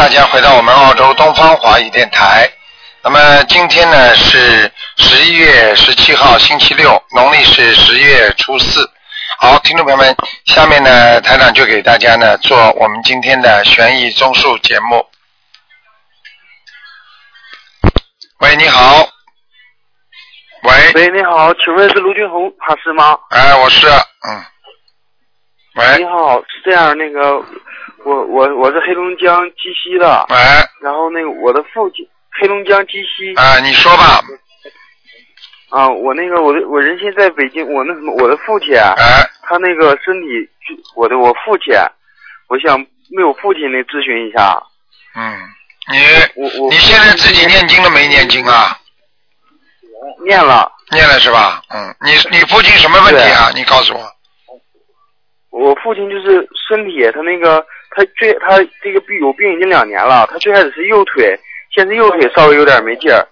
[0.00, 2.50] 大家回到我们澳洲东方华语电台。
[3.02, 8.90] 那么今天呢是十一月十七号，星期六，农历是十月初四。
[9.40, 10.16] 好，听众朋友们，
[10.46, 15.06] 下面呢台长就给大家呢做我们今天的悬疑综述节目。
[18.38, 19.06] 喂，你好。
[20.62, 20.92] 喂。
[20.94, 23.18] 喂，你好，请问是卢俊宏法师吗？
[23.28, 24.44] 哎，我是，嗯。
[25.76, 25.98] 喂。
[25.98, 27.36] 你好，是这样，那个，
[28.04, 30.26] 我我我是黑龙江鸡西的。
[30.30, 30.36] 喂。
[30.82, 32.06] 然后那个我的父亲，
[32.40, 33.34] 黑龙江鸡西。
[33.36, 34.20] 啊，你说吧。
[35.70, 40.26] 啊，我那个我的我人现在北京，我那什么，我的父亲，哎，他那个身体，
[40.96, 41.72] 我的我父亲，
[42.48, 42.76] 我想
[43.16, 44.60] 为我父亲那咨询一下。
[45.14, 45.38] 嗯，
[45.92, 45.98] 你
[46.34, 48.76] 我我你现在自己念经了没念经啊？
[50.24, 51.62] 念了，念了是吧？
[51.68, 53.52] 嗯，你你父亲什么问题啊？
[53.54, 54.00] 你告诉我。
[55.50, 61.38] 我父亲就是身体，他那个他最他这个病有病已经两年了，他最开始是右腿，
[61.74, 63.26] 现在右腿稍微有点没劲儿，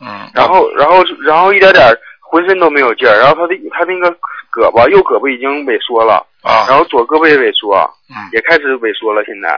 [0.00, 0.28] 嗯。
[0.34, 1.84] 然后然后然后一点点
[2.20, 4.10] 浑身都没有劲儿，然后他的他那个
[4.52, 6.66] 胳膊右胳膊已经萎缩了，啊。
[6.68, 7.74] 然后左胳膊也萎缩，
[8.10, 8.16] 嗯。
[8.32, 9.48] 也开始萎缩了，现在。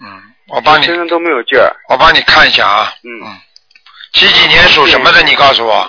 [0.00, 0.06] 嗯，
[0.54, 0.84] 我帮你。
[0.84, 2.86] 身上都没有劲儿，我帮你看一下啊。
[3.02, 3.10] 嗯，
[4.12, 5.22] 几几年属什么的？
[5.22, 5.88] 你告诉我。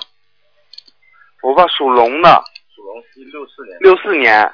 [1.41, 2.43] 我爸属龙的，
[2.75, 2.95] 属龙，
[3.31, 4.51] 六四年，六四年，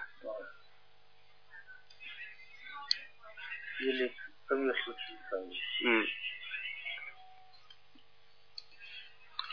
[4.49, 5.53] 正月十七生日。
[5.85, 5.87] 嗯，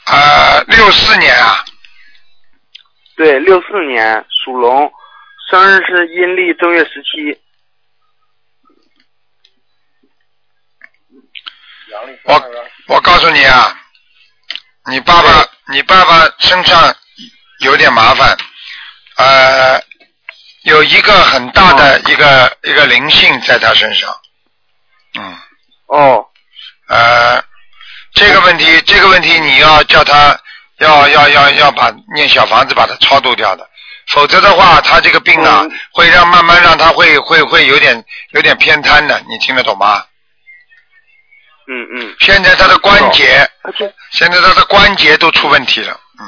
[0.07, 1.65] 呃，六四年啊，
[3.17, 4.93] 对，六四年属龙，
[5.51, 7.39] 生日是阴历正月十七，
[11.91, 13.79] 阳历我我告诉你啊，
[14.91, 16.95] 你爸爸你爸爸身上
[17.61, 18.37] 有点麻烦，
[19.19, 19.83] 呃，
[20.65, 24.11] 有一个很大的一个、一个灵性在他身上，
[25.19, 25.37] 嗯，
[25.87, 26.27] 哦，
[26.89, 27.43] 呃，
[28.15, 30.39] 这个问题这个问题你要叫他
[30.79, 33.69] 要要要要把念小房子把它超度掉的，
[34.09, 35.71] 否则的话他这个病啊、嗯。
[35.93, 40.05] 会让慢慢让他会会会有点有点偏瘫的，你听得懂吗？
[41.69, 43.49] 嗯嗯，现在他的关节。
[44.11, 46.27] 现在他的关节都出问题了，嗯，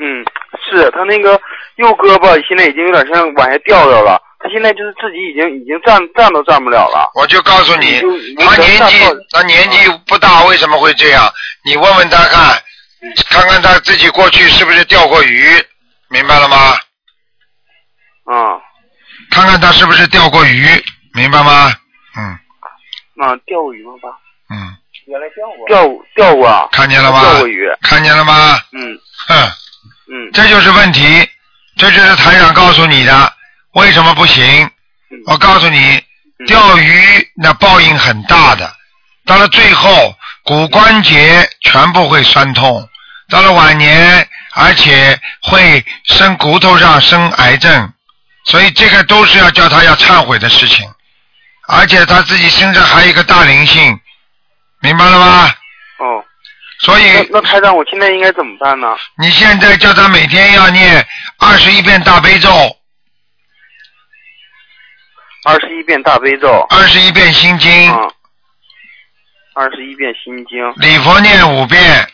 [0.00, 0.24] 嗯，
[0.68, 1.40] 是他那个
[1.76, 7.10] 右胳膊现在已经有点像往下掉掉了，他现在就是自己已经已经站站都站不了了。
[7.14, 8.00] 我就告诉你，
[8.38, 8.98] 他年纪
[9.30, 11.32] 他年纪不大，为什么会这样？
[11.64, 12.60] 你问问他看，
[13.28, 15.44] 看看他自己过去是不是钓过鱼，
[16.08, 16.56] 明白了吗？
[18.24, 18.58] 啊
[19.30, 20.66] 看看他是不是钓过鱼，
[21.14, 21.72] 明白吗？
[22.16, 22.24] 嗯
[23.24, 23.92] 啊，钓过鱼吗？
[24.02, 24.08] 爸？
[24.54, 24.76] 嗯，
[25.06, 25.66] 原来钓过。
[25.68, 27.20] 钓钓过啊，看见了吗？
[27.20, 27.68] 钓过鱼。
[27.82, 28.58] 看见了吗？
[28.72, 28.98] 嗯
[29.28, 29.36] 哼，
[30.08, 31.26] 嗯这就是问题，
[31.76, 33.32] 这就是台长告诉你的，
[33.72, 34.64] 为什么不行？
[35.10, 35.18] 嗯。
[35.26, 35.78] 我告诉你，
[36.38, 36.46] 嗯。
[36.46, 38.72] 钓鱼那报应很大的，
[39.24, 42.88] 到了最后骨关节全部会酸痛，
[43.28, 47.92] 到了晚年而且会生骨头上生癌症，
[48.44, 50.86] 所以这个都是要叫他要忏悔的事情，
[51.68, 53.98] 而且他自己身上还有一个大灵性，
[54.80, 55.54] 明白了吗？
[55.98, 56.24] 哦，
[56.80, 58.88] 所以那那台长，我现在应该怎么办呢？
[59.16, 61.06] 你现在叫他每天要念
[61.38, 62.50] 二十一遍大悲咒，
[65.44, 68.08] 二十一遍大悲咒，二十一遍心经，啊，
[69.54, 72.08] 二十一遍心经，礼佛念五遍，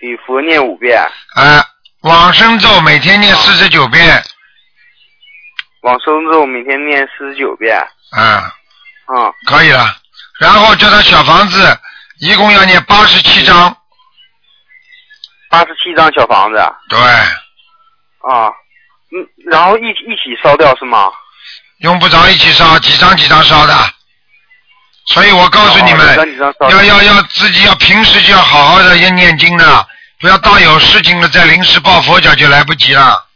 [0.00, 1.00] 礼佛念五遍，
[1.36, 1.64] 啊，
[2.00, 4.20] 往生咒每天念四十九遍，
[5.82, 7.78] 往生咒每天念四十九遍，
[8.10, 8.52] 啊，
[9.06, 9.96] 啊，可以了。
[10.40, 11.78] 然后叫他小房子
[12.18, 13.76] 一共要念八十七章，
[15.48, 16.56] 八十七张小房子，
[16.88, 18.50] 对，啊，
[19.14, 21.10] 嗯，然后一起一起烧掉是吗？
[21.80, 23.74] 用不着一起烧，几张几张烧的。
[25.06, 26.38] 所以我告诉你们，
[26.70, 29.86] 要要要自己要平时就要好好的要念经的，
[30.20, 33.26] 不要到有事情了再临时抱佛脚就来不及了。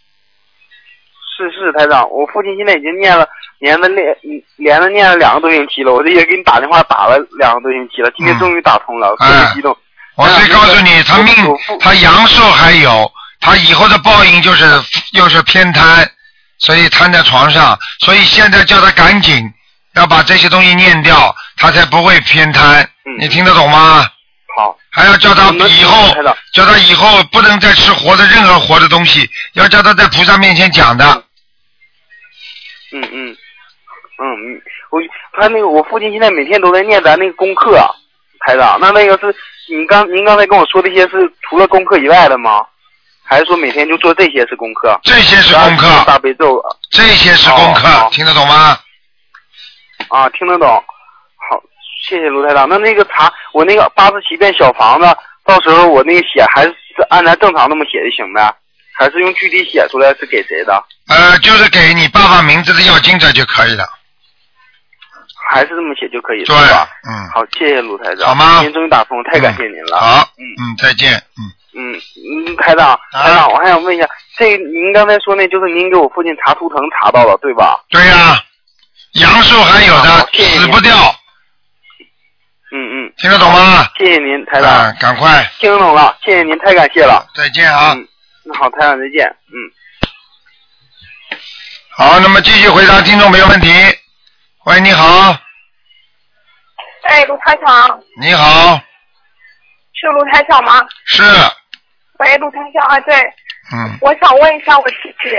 [1.37, 5.93] 是是，台长，我父亲现在已经念了，连着念，嗯连着念了两个多星期了。
[5.93, 9.76] 我这也给你打电话打了两个多星期了，今天嗯终于打通了，特哎别激动。
[10.14, 11.34] 我可以告诉你，他命
[11.81, 14.64] 他阳寿还有，他以后的报应就是
[15.12, 16.10] 又是偏瘫，
[16.58, 19.52] 所以瘫在床上，所以现在叫他赶紧
[19.94, 22.82] 要把这些东西念掉，他才不会偏瘫。
[23.04, 24.04] 嗯你听得懂吗？
[24.56, 26.12] 好，还要叫他以后
[26.52, 31.04] 叫他以后不能再吃活的任何活的东西，要叫他在菩萨面前讲的。
[32.92, 33.36] 嗯嗯嗯
[34.18, 35.00] 嗯，我
[35.38, 37.78] 他那个我父亲现在每天都在念咱那个功课，
[38.40, 39.34] 台长，那那个是
[39.68, 42.64] 您刚您刚才跟我说这些是除了功课以外的吗？
[43.26, 44.99] 还是说每天就做这些是功课？
[45.02, 48.78] 这些是功课大课，悲咒，这些是功课，哦听得懂吗？
[50.08, 50.69] 啊，听得懂。
[50.69, 51.61] 好，
[52.08, 52.69] 谢谢卢台长。
[52.69, 56.75] 那那个查我那个八十七遍小房子，到时候我那个写还是
[57.11, 58.55] 按咱正常那么写就行呗？
[58.99, 60.82] 还是用具体写出来是给谁的？
[61.08, 63.87] 呃，就是给你爸爸名字的要经者就可以了。
[65.49, 68.29] 还是这么写就可以对吧？，嗯，好，谢谢卢台长。
[68.29, 70.00] 好吗今天终于打通，太感谢您了。
[70.00, 71.46] 好，嗯嗯，再见，嗯，
[71.78, 74.08] 嗯嗯，台长，台长，我还想问一下，
[74.38, 77.84] 这您刚才说那就是您给我父亲查图腾查到了对吧？
[77.90, 78.43] 对呀、
[79.20, 80.94] 阳寿还有的，谢谢死不掉，
[82.73, 83.87] 嗯嗯，听得懂吗？
[83.99, 87.26] 谢谢您，台长，啊，赶快，听懂了，谢谢您，太感谢了。
[87.34, 87.93] 再见啊！
[87.94, 88.08] 嗯，
[88.44, 89.26] 那好，台长再见。
[89.49, 89.55] 嗯。
[91.96, 93.69] 好，那么继续回答听众朋友问题。
[94.64, 95.37] 喂，你好，
[97.05, 98.81] 哎，卢台长，你好，
[99.94, 100.84] 是卢台长吗？
[101.06, 101.22] 是，
[102.18, 103.14] 喂，卢台长啊，对，
[103.72, 105.36] 嗯，我想问一下我自己，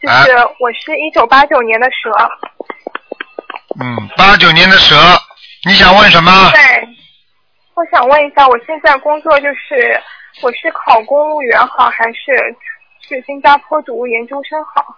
[0.00, 2.10] 就啊是我是一九八九年的蛇，
[3.80, 4.96] 嗯，八九年的蛇，
[5.64, 6.30] 你想问什么？
[6.52, 6.88] 对，
[7.74, 10.00] 我想问一下，我现在工作就是
[10.42, 12.56] 我是考公务员好，还是
[13.00, 14.96] 去新加坡读研究生好？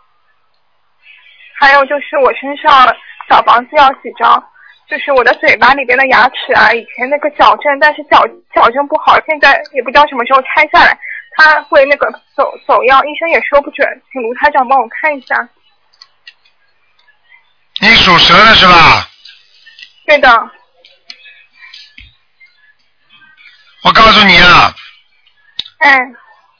[1.59, 2.95] 还有就是我身上
[3.29, 4.43] 小房子要几张？
[4.89, 8.23] 就是我的嘴巴里边的牙齿啊，以前那个矫正，但是矫
[8.55, 10.99] 矫正不好，现在也不知道什么时候拆下来，
[11.37, 15.49] 它会那个走走样，医生也说不准，请卢台长帮我看一下。
[17.81, 19.09] 你属蛇的是吧？
[20.07, 20.51] 对的，
[23.83, 24.75] 我告诉你啊，
[25.79, 25.99] 哎，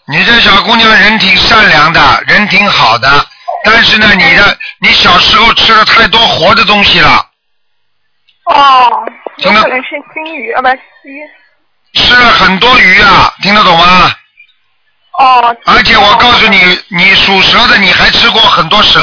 [0.09, 3.09] 你这小姑娘人挺善良的，人挺好的，
[3.65, 7.31] 但是呢，你的你小时候吃了太多活的东西了，
[8.47, 9.07] 哦，
[9.39, 10.69] 有听得可能是金鱼啊，不
[11.09, 11.21] 鱼。
[11.95, 14.11] 吃了很多鱼啊，听得懂吗？
[15.19, 15.57] 哦。
[15.67, 16.59] 而且我告诉你，
[16.89, 19.01] 你属蛇的，你还吃过很多蛇，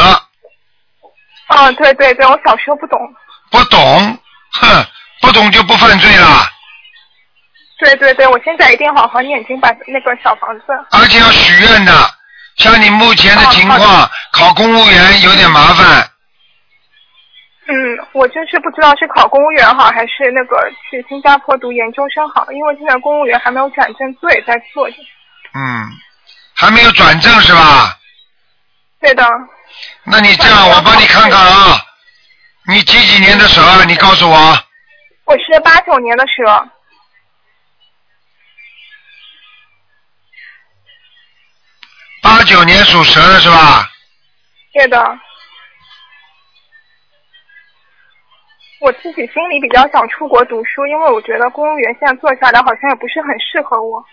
[1.48, 3.00] 嗯，对对对，我小时候不懂。
[3.50, 4.18] 不懂，
[4.54, 4.86] 哼，
[5.22, 6.48] 不懂就不犯罪了，
[7.80, 10.66] 对对对，我现在一定好好念经，把那个小房子。
[10.92, 11.94] 而且要许愿的。
[12.58, 16.11] 像你目前的情况，考公务员有点麻烦，
[17.68, 24.98] 嗯，我就是不知道是考公务员好，还是那个去新加坡读研究生好，因为现在公务员还没有转正，做也在做着。
[25.54, 25.92] 嗯，
[26.56, 27.98] 还没有转正是吧？
[29.00, 29.24] 对的，
[30.04, 31.80] 那你这样，我帮你看看啊，
[32.68, 33.84] 你几几年的蛇啊？
[33.86, 34.38] 你告诉我。
[35.25, 36.69] 我是八九年的蛇。
[42.22, 43.90] 八九年属蛇的是吧？
[44.74, 45.19] 对的。
[48.81, 54.04] 我自己心里比较想出国读书，因为我觉得公务员现在做下来好像也不是很适合我。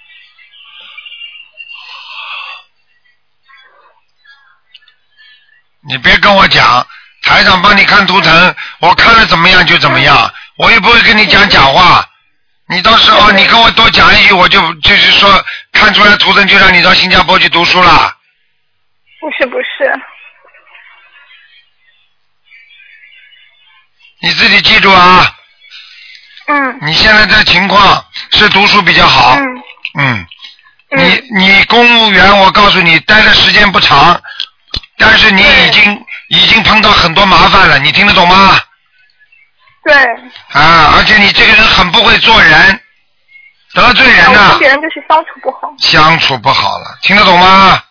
[5.89, 6.87] 你别跟我讲，
[7.23, 12.05] 台长帮你看图腾，我看了怎么样就怎么样，我又不会跟你讲假话。
[12.69, 15.31] 你到时候你跟我多讲一句，我就就是说
[15.73, 18.15] 看出来图腾就让你到新加坡去读书了。
[19.19, 19.91] 不是不是，
[24.21, 25.35] 你自己记住啊，
[26.49, 29.37] 嗯你现在这情况是读书比较好，
[29.99, 30.27] 嗯
[30.91, 34.21] 你你公务员，我告诉你，待的时间不长，
[34.97, 38.59] 但是你已经已经碰到很多麻烦了，你听得懂吗？
[39.85, 39.95] 对。
[40.53, 42.81] 啊，而且你这个人很不会做人，
[43.75, 45.73] 得罪人我呐、跟别人就是相处不好。
[45.79, 47.83] 相处不好了，听得懂吗？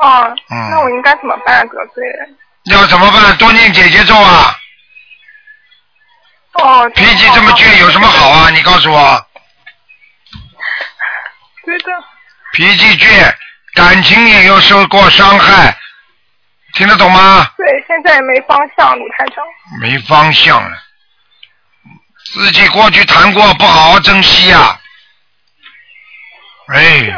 [0.00, 1.66] 哦，嗯那我应该怎么办？
[1.68, 2.36] 得罪人？
[2.66, 3.36] 要怎么办？
[3.36, 4.56] 多念姐姐咒啊！
[6.54, 6.90] 哦。
[6.94, 8.50] 脾气这么倔有什么好啊？
[8.50, 9.26] 你告诉我，
[11.64, 11.84] 对的。
[12.52, 13.34] 脾气倔，
[13.74, 15.76] 感情也有受过伤害，
[16.74, 17.46] 听得懂吗？
[17.56, 19.36] 对，现在也没方向，鲁台长。
[19.80, 20.76] 没方向了，
[22.32, 24.78] 自己过去谈过，不好好珍惜呀、
[26.74, 27.16] 哎，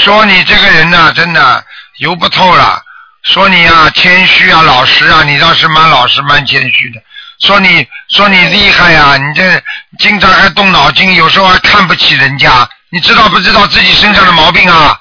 [0.00, 1.64] 说你这个人呐、真的
[1.98, 2.84] 油不透了。
[3.24, 7.02] 说你啊，谦虚啊，老实啊，你倒是蛮老实、蛮谦虚的。
[7.40, 9.62] 说你说你厉害呀、你这
[9.98, 12.68] 经常还动脑筋，有时候还看不起人家。
[12.90, 14.98] 你知道不知道自己身上的毛病啊？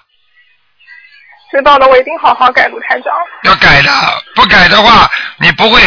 [1.51, 3.13] 知道了，我一定好好改，卢台长。
[3.43, 5.81] 要改的，不改的话，你不会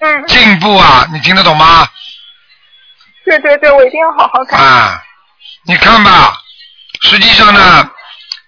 [0.00, 1.06] 嗯，进步啊！
[1.12, 1.88] 你听得懂吗？
[3.24, 4.58] 对对对，我一定要好好改。
[4.58, 5.00] 啊，
[5.64, 6.36] 你看吧，
[7.02, 7.90] 实际上呢，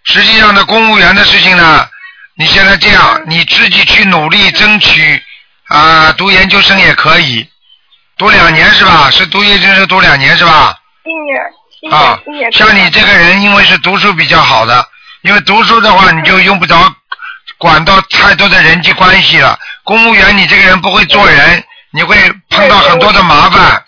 [0.05, 1.88] 实际上呢，公务员的事情呢，
[2.37, 5.23] 你现在这样，你自己去努力争取
[5.68, 7.46] 啊，读研究生也可以，
[8.16, 9.10] 读两年是吧？
[9.10, 10.75] 是读研究生读两年是吧？
[11.04, 11.38] 一年，
[11.82, 14.87] 一啊年，一年。，像你这个人，因为是读书比较好的，
[15.22, 16.76] 因为读书的话，你就用不着
[17.58, 19.58] 管到太多的人际关系了。
[19.84, 22.16] 公务员，你这个人不会做人，你会
[22.50, 23.84] 碰到很多的麻烦，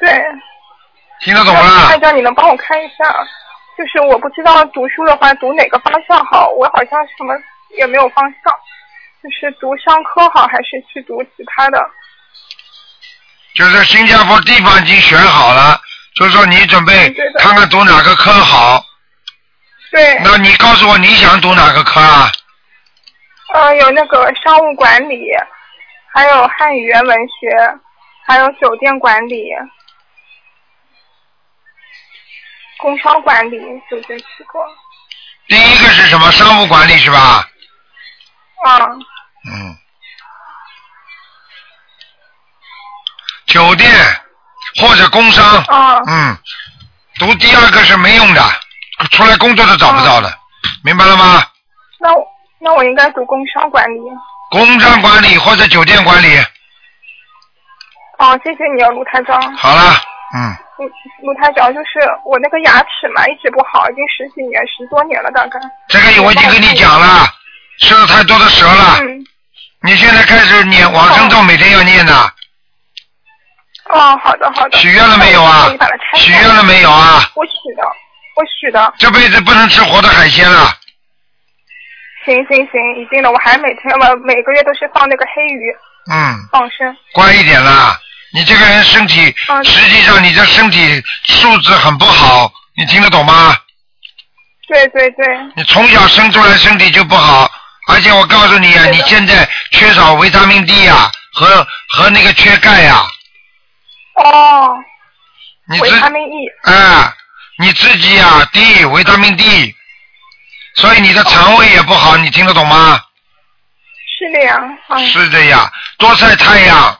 [0.00, 0.22] 对。
[1.20, 1.98] 听得懂吗台？
[1.98, 3.04] 长，你能帮我看一下？
[3.78, 7.32] 就是我不知道读书的话读哪个方向好，我好像什么
[7.78, 8.52] 也没有方向，
[9.22, 11.78] 就是读商科好还是去读其他的？
[13.54, 15.80] 就是新加坡地方已经选好了，
[16.14, 18.84] 就是说你准备看看读哪个科好。
[19.90, 22.32] 对，那你告诉我你想读哪个科啊？
[23.52, 25.20] 呃，有那个商务管理，
[26.14, 27.78] 还有汉语言文学，
[28.26, 29.50] 还有酒店管理，
[32.78, 33.58] 工商管理，
[33.90, 34.58] 就这几个。
[35.46, 36.32] 第一个是什么？
[36.32, 37.46] 商务管理是吧？
[38.64, 38.78] 啊，
[39.46, 39.76] 嗯。
[43.46, 43.90] 酒店
[44.80, 46.38] 或者工商，啊，嗯，
[47.18, 48.42] 读第二个是没用的，
[49.10, 50.32] 出来工作都找不到的，
[50.82, 51.42] 明白了吗？
[52.00, 52.26] 那我
[52.58, 53.98] 那我应该读工商管理。
[54.50, 56.38] 工商管理或者酒店管理，
[58.18, 59.40] 哦，谢谢你啊，卢台长。
[59.56, 60.00] 好了，
[60.34, 60.90] 嗯，卢
[61.26, 65.60] 卢台长，就是我那个牙齿嘛，一直不好，已经十几年、十多年了，大概。
[65.88, 67.26] 这个我已经跟你讲了，
[67.78, 69.24] 吃了太多的蛇了，嗯。
[69.84, 72.14] 你现在开始念往生咒，每天要念的，
[73.90, 74.78] 哦，好的好的。
[74.78, 75.68] 许愿了没有啊？
[76.14, 77.28] 许愿了没有啊？
[77.34, 77.82] 我许的，
[78.36, 78.94] 我许的。
[78.98, 80.72] 这辈子不能吃活的海鲜了，
[82.24, 85.74] 行行行，一定的，我还每天我每个月都是放那个黑鱼
[86.12, 86.96] 嗯，放生。
[87.14, 87.98] 乖一点啦。
[88.32, 93.56] 你这个人身体，嗯实际上你的身体素质很不好，你听得懂吗？
[94.68, 95.26] 对对对，
[95.56, 97.50] 你从小生出来身体就不好，
[97.92, 103.02] 而且我告诉你啊，你现在缺少维他命 D 呀、和和那个缺钙呀、
[104.14, 104.74] 哦，
[105.68, 106.70] 你维他命 E。
[106.70, 107.14] 啊，
[107.58, 109.74] 你自己呀、D 维他命 D，
[110.76, 112.98] 所以你的肠胃也不好，你听得懂吗？
[114.18, 114.58] 是的呀，
[114.88, 115.06] 嗯。
[115.06, 116.98] 是的呀，多晒太阳，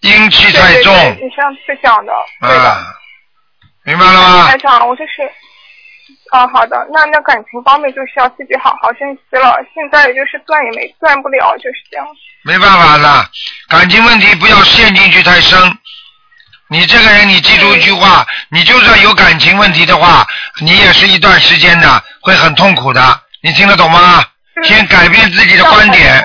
[0.00, 2.70] 阴气太重，对对对，你上次讲的，对的。
[2.70, 2.94] 啊，
[3.84, 4.56] 明白了吗台？
[4.58, 5.30] 长，我就是，
[6.30, 9.56] 啊，好的，那那感情方面就需要自己好好珍惜了。
[9.74, 12.06] 现在也就是断也没断不了，就是这样。
[12.44, 13.28] 没办法了，
[13.68, 15.58] 感情问题不要陷进去太深。
[16.68, 20.26] 你这个人，你记住一句话，你就算有感情问题的话，
[20.60, 23.20] 你也是一段时间的，会很痛苦的。
[23.42, 24.20] 你听得懂吗？
[24.20, 24.26] 嗯
[24.62, 26.22] 先改变自己的观点，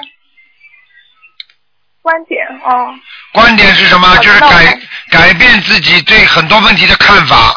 [2.02, 2.94] 观点哦，
[3.32, 4.18] 观点是什么？
[4.18, 4.78] 就是改
[5.10, 7.56] 改变自己对很多问题的看法。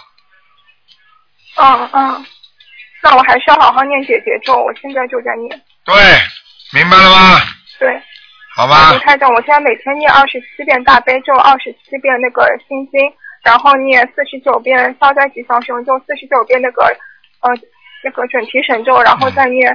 [1.56, 2.26] 嗯嗯，
[3.02, 5.62] 那我还是要好好念姐姐咒，我现在就在念。
[5.84, 5.94] 对，
[6.72, 7.40] 明白了吗？
[7.78, 7.88] 对，
[8.56, 13.12] 好吧卢，台长，我现在每天念二十七遍大悲咒，二十七遍那个心经，
[13.44, 16.84] 然后念四十九遍消灾吉祥神咒，四十九遍那个
[17.40, 17.50] 呃
[18.02, 19.70] 那个准提神咒，然后再念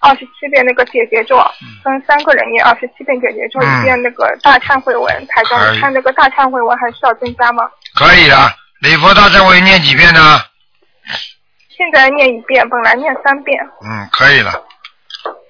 [0.00, 1.36] 二十七遍那个解结咒，
[1.82, 5.26] 分三个人念二十七遍解结咒，嗯一遍那个大忏悔文。
[5.26, 7.64] 台长，你看那个大忏悔文还需要增加吗？
[7.94, 8.36] 可以的。
[8.82, 10.40] 礼佛大忏悔念几遍呢？
[11.80, 14.52] 现在念一遍，本来念三遍，嗯，可以了。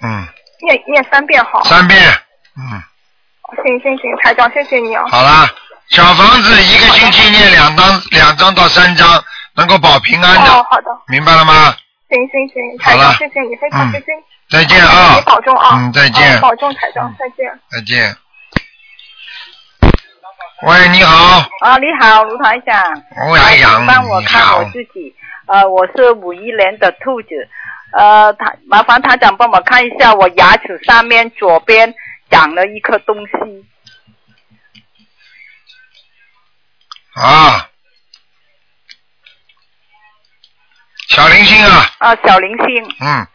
[0.00, 0.24] 嗯，
[0.62, 1.64] 念念三遍好。
[1.64, 2.00] 三遍。
[2.56, 2.80] 嗯。
[3.64, 5.02] 行行行，台长，谢谢你啊。
[5.10, 5.48] 好了，
[5.88, 9.24] 小房子一个星期念两张，两张到三张，
[9.56, 11.74] 能够保平安的，哦，好的，明白了吗？
[12.08, 14.06] 行行行，台好了长，谢谢你，非常嗯谢谢。
[14.50, 15.78] 再见啊你，保重啊。
[15.80, 17.60] 嗯再见嗯保重，台长，再见。
[17.72, 18.16] 再见。
[20.62, 22.80] 喂，你好，啊，你好，卢台长。
[23.26, 25.12] 欧阳阳，请帮我你好看我，自己。
[25.50, 27.28] 呃，我是五一年的兔子。
[27.92, 31.92] 呃，他麻烦台长帮我看一下，我牙齿上面左边
[32.30, 33.32] 长了一颗东西。
[37.14, 37.68] 啊，
[41.08, 42.96] 小灵星啊，啊，小灵星。
[43.00, 43.26] 嗯，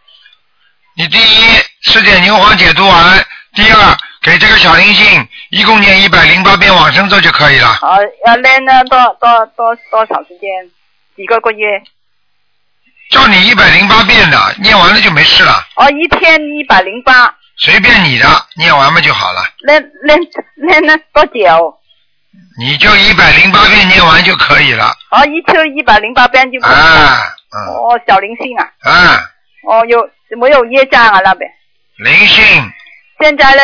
[0.96, 1.22] 你第一
[1.82, 7.68] 吃点牛黄解毒丸，第二给这个小灵星一共念一百零八遍往生咒就可以了。
[7.68, 10.72] 啊，要练呢多多多多少时间？
[11.18, 11.84] 几个个月？
[13.10, 19.42] 叫你一百零八遍的，念完了就没事了，哦，一天一百零八，随便你的，念完嘛就好了。
[19.66, 20.16] 那那
[20.56, 21.80] 那那多久？
[22.58, 24.86] 你就一百零八遍念完就可以了。
[25.12, 26.82] 哦，一天一百零八遍就可以了。
[26.82, 28.70] 啊，嗯，哦，小灵性啊。
[28.82, 29.30] 啊，
[29.68, 31.50] 哦，有没有业障啊那边？
[31.98, 32.72] 灵性，
[33.22, 33.62] 现在呢，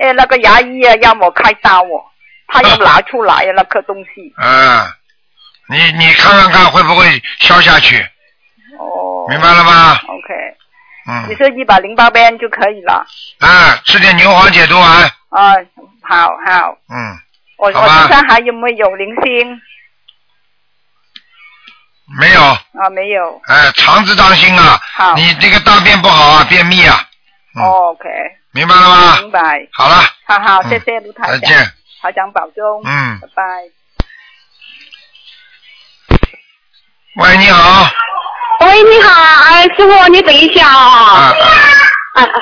[0.00, 2.02] 呃，那个牙医啊要我开刀哦，
[2.48, 4.32] 他要拿出来啊那颗东西。
[4.40, 4.92] 啊，
[5.68, 8.04] 你你看看看会不会消下去，
[8.78, 9.26] 哦。
[9.28, 10.34] 明白了吗？OK，
[11.08, 13.04] 嗯你嗯，说一百零八遍就可以了。
[13.40, 15.54] 啊，吃点牛黄解毒丸，啊，
[16.02, 17.18] 好好，嗯，
[17.58, 19.60] 我我身上还有没有零星？
[22.18, 23.40] 没有，啊，没有。
[23.48, 25.14] 哎，肠子当心啊，好。
[25.14, 27.06] 你这个大便不好啊，便秘啊
[27.62, 28.08] ，OK，
[28.52, 29.16] 明白了吗？
[29.20, 29.68] 明白。
[29.72, 31.72] 好了，好好，嗯谢谢卢台长，再见。
[32.00, 33.42] 台长保重，嗯拜拜。
[37.16, 37.90] 喂，你好。
[38.68, 39.10] 喂，你好，
[39.50, 41.32] 哎，师傅，你等一下啊啊。
[42.14, 42.38] 啊啊啊。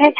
[0.00, 0.12] 哎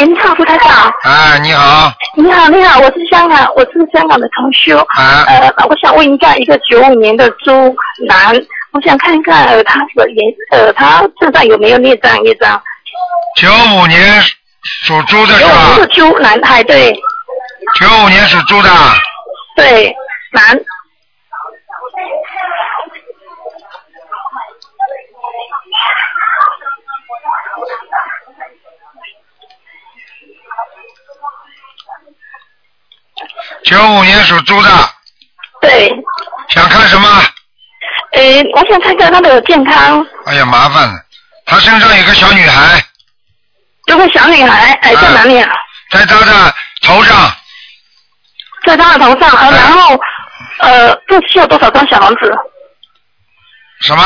[0.00, 0.92] 哎，你好，胡台长。
[1.02, 1.92] 啊，你好。
[2.16, 4.76] 你好，你好，我是香港，我是香港的同修。
[4.78, 7.52] 啊呃，我想问一下，一个九五年的猪
[8.08, 8.34] 男，
[8.72, 12.60] 我想看一看呃他的颜呃他身上有没有孽障孽障。
[13.36, 14.00] 九五年
[14.84, 15.78] 属猪的是吧九五年？
[15.78, 16.92] 的猪男孩，对
[17.78, 18.70] 九五年属猪的，
[19.56, 19.94] 对
[20.32, 20.58] 男。
[33.64, 34.68] 九五年属猪的，
[35.60, 35.90] 对，
[36.48, 37.08] 想看什么？
[38.12, 40.06] 诶，我想看看他的健康。
[40.26, 40.94] 哎呀，麻烦了，
[41.46, 42.84] 他身上有个小女孩，
[43.86, 45.50] 有个小女孩，哎，在哪里啊？
[45.90, 47.32] 在他的头上，
[48.66, 50.00] 在他的头上，呃，哎然后，
[50.58, 52.32] 呃，这需要多少张小房子？
[53.80, 54.02] 什么？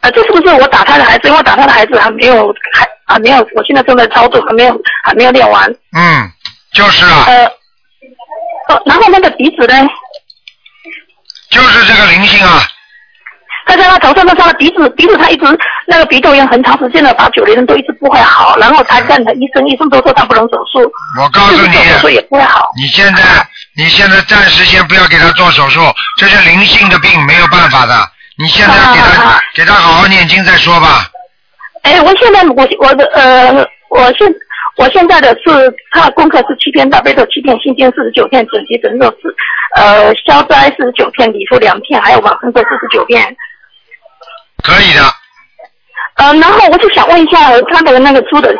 [0.00, 1.26] 呃，这是不是我打他的孩子？
[1.28, 5.68] 因为我打他的孩子还没有，还还没有，我现在正在操作，还没有，还没有练完。
[5.92, 6.32] 嗯，
[6.72, 7.50] 就是啊，呃，
[8.68, 9.88] 呃，然后那个鼻子呢？
[11.50, 12.62] 就是这个灵性啊，
[13.66, 15.44] 他在他头上，那他的鼻子，鼻子他一直
[15.86, 22.66] 那个鼻窦炎很长时间了，八九年都一直不会好，然后他看他医生，医生都说他不能手术，我告诉你手术也不会好。
[22.76, 23.22] 你现在
[23.76, 25.80] 你现在暂时先不要给他做手术，
[26.18, 27.94] 这是灵性的病，没有办法的。
[28.36, 31.08] 你现在给他给他好好念经再说吧。
[31.82, 34.28] 哎，我现在我我的呃，我现
[34.76, 39.34] 我现在的是他的功课是七篇大悲咒七篇心经四十九篇整齐神咒四
[39.76, 43.36] 呃消灾四十九篇礼佛两片还有往生咒四十九遍。
[44.62, 45.02] 可以的，
[46.16, 48.52] 呃，然后我就想问一下呃他的那个猪的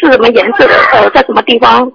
[0.00, 0.74] 是什么颜色的？
[0.92, 1.90] 呃，在什么地方？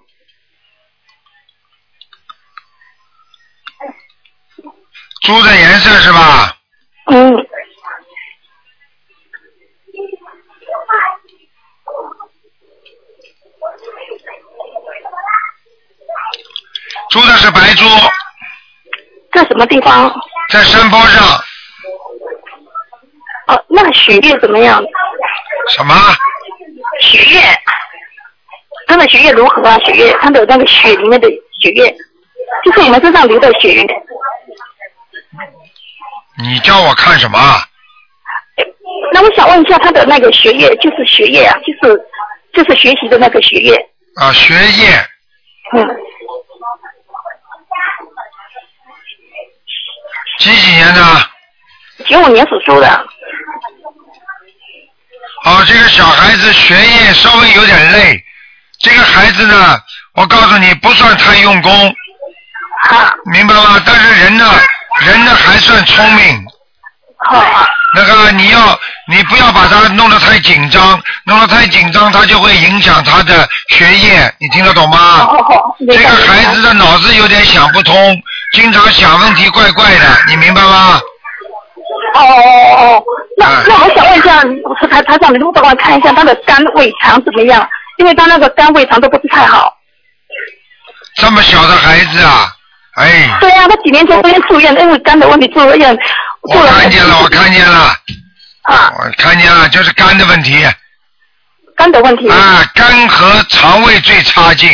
[5.23, 6.55] 猪的颜色是吧？
[7.09, 7.35] 嗯，
[17.09, 17.85] 猪的是白猪，
[19.31, 20.13] 在什么地方？
[20.51, 21.23] 在山坡上。
[23.47, 24.83] 哦，那个血液怎么样？
[25.75, 25.95] 什么？
[27.01, 27.41] 血液，
[28.87, 29.77] 他的血液如何啊？
[29.79, 31.29] 血液，他的那个血里面的
[31.61, 31.95] 血液，
[32.63, 33.87] 就是我们身上流的血液。
[36.39, 37.39] 你叫我看什么？
[39.13, 42.01] 那我想问一下，他的那个学业，就是学业啊，就是
[42.53, 43.75] 就是学习的那个学业，
[44.15, 45.09] 啊，学业
[45.73, 45.87] 嗯，
[50.39, 51.01] 几几年的？
[52.05, 52.87] 九五年属猪的，
[55.45, 58.23] 哦，这个小孩子学业稍微有点累。
[58.79, 59.79] 这个孩子呢，
[60.13, 61.87] 我告诉你，不算太用功，
[62.89, 63.81] 啊，明白吗？
[63.83, 64.45] 但是人呢，
[65.01, 66.45] 人呢还算聪明。
[67.95, 74.97] 那个你要，你不要把他弄得太紧张，弄得太紧张，他就会影响他的学业，你听得懂吗？
[74.97, 77.95] 好好好，这个孩子的脑子有点想不通，
[78.53, 80.99] 经常想问题怪怪的，你明白吗？
[82.15, 83.03] 哦哦哦哦，
[83.37, 83.63] 那哎。
[83.67, 87.67] 那我想问一下，我台台长，你能不能帮我看一下他的肝胃肠怎么样？
[87.97, 89.73] 因为他那个肝胃肠都不是太好。
[91.15, 92.47] 这么小的孩子啊，
[92.95, 97.95] 哎，对啊，他几年前都要住院，因为肝的问题住了院，住我看见了，我看见了，
[98.63, 100.65] 啊，我看见了，就是肝的问题。
[101.75, 102.29] 肝的问题。
[102.29, 104.69] 啊，肝和肠胃最差劲，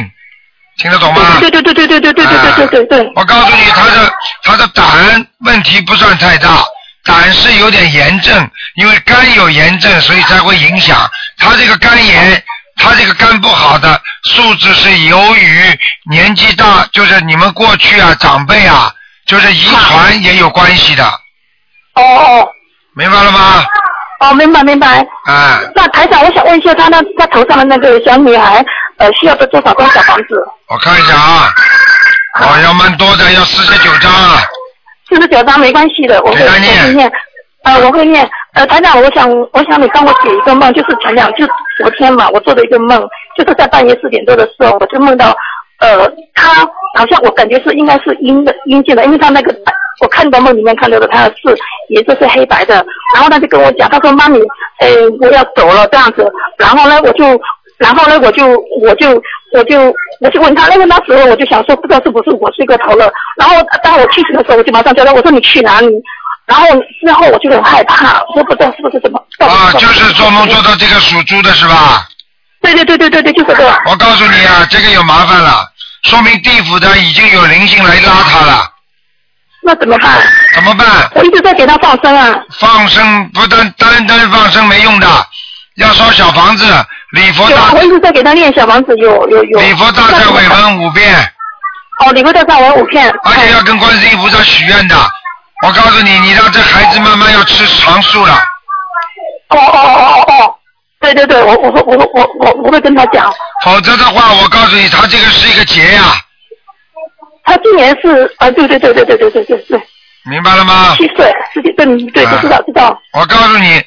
[0.78, 1.38] 听得懂吗？
[1.40, 3.12] 对对对对对对对对对对对对对。
[3.16, 6.64] 我告诉你，他的他的胆问题不算太大，
[7.04, 12.44] 胆是有点炎症，因为肝有炎症，所以才会影响他这个肝炎。
[12.76, 18.92] 他这个肝不好的素质是由于年纪大，就是你们过去啊长辈啊，
[19.28, 21.06] 就是遗传也有关系的，
[21.94, 22.50] 哦哦
[22.96, 23.64] 明白了吗？
[24.24, 25.00] 哦，明白明白。
[25.26, 28.64] 啊，那台长，我想问一下，他那他头上的那个小女孩，
[28.98, 30.42] 呃，需要多少张小房子？
[30.70, 31.52] 我看一下啊，
[32.40, 34.40] 哦，要蛮多的，要四十九张啊，
[35.10, 37.12] 四十九张没关系的，我会念会念。
[37.66, 38.30] 呃，我会念。
[38.54, 41.46] 呃，台长，我想我想你帮我解一个梦，就是前两就
[41.78, 43.02] 昨天嘛，我做的一个梦，
[43.38, 45.36] 就是在半夜四点多的时候，我就梦到，
[45.84, 46.66] 呃，他
[46.98, 49.54] 好像我感觉是应该是阴的阴间的，因为他那个
[50.02, 51.34] 我看到梦里面看到的他是
[51.90, 52.76] 颜色是黑白的，
[53.14, 54.40] 然后他就跟我讲，他说妈咪，
[54.80, 54.88] 呃，
[55.20, 56.26] 我要走了这样子，
[56.58, 57.26] 然后呢，我就
[57.78, 58.46] 然后呢，我就
[58.82, 59.22] 我就
[59.54, 63.12] 我就我就问他，因为那时候我就想说，不知道是不是我睡过头了。
[63.38, 65.88] 然后当我清醒的时候，我就马上叫他，我说你去哪里？
[66.46, 66.68] 然后
[67.06, 69.20] 之后我就很害怕，我说不知道是不是什么。
[69.40, 72.08] 啊，就是做梦做到这个属猪的是吧？
[72.62, 73.74] 对对对对对对，就是这个。
[73.90, 75.66] 我告诉你啊，啊，这个有麻烦了，
[76.04, 78.70] 说明地府的已经有灵性来拉他了，
[79.64, 80.22] 那怎么办？
[80.54, 80.88] 怎么办？
[81.16, 82.36] 我一直在给他放生啊。
[82.60, 85.08] 放生不单单单放生没用的，
[85.78, 86.66] 要烧小房子，
[87.12, 89.60] 礼佛大我一直在给他念小房子，有有有。
[89.62, 91.34] 礼佛大忏悔文五遍，
[92.06, 93.10] 哦，礼佛大忏文五遍。
[93.24, 94.96] 而且要跟观世音菩萨许愿的。
[95.66, 98.34] 我告诉你，你让这孩子慢慢要吃长素了。
[99.50, 100.56] 哦哦哦哦哦，
[101.04, 103.30] 对对对，我我会我会我我我会跟他讲。
[103.66, 106.16] 否则的话，我告诉你，他这个是一个劫呀、
[107.44, 109.84] 他今年是啊，对对对对对对对对对，
[110.24, 110.96] 明白了吗？
[110.98, 112.98] 七岁，十几对对，啊知道知道。
[113.12, 113.84] 我告诉你，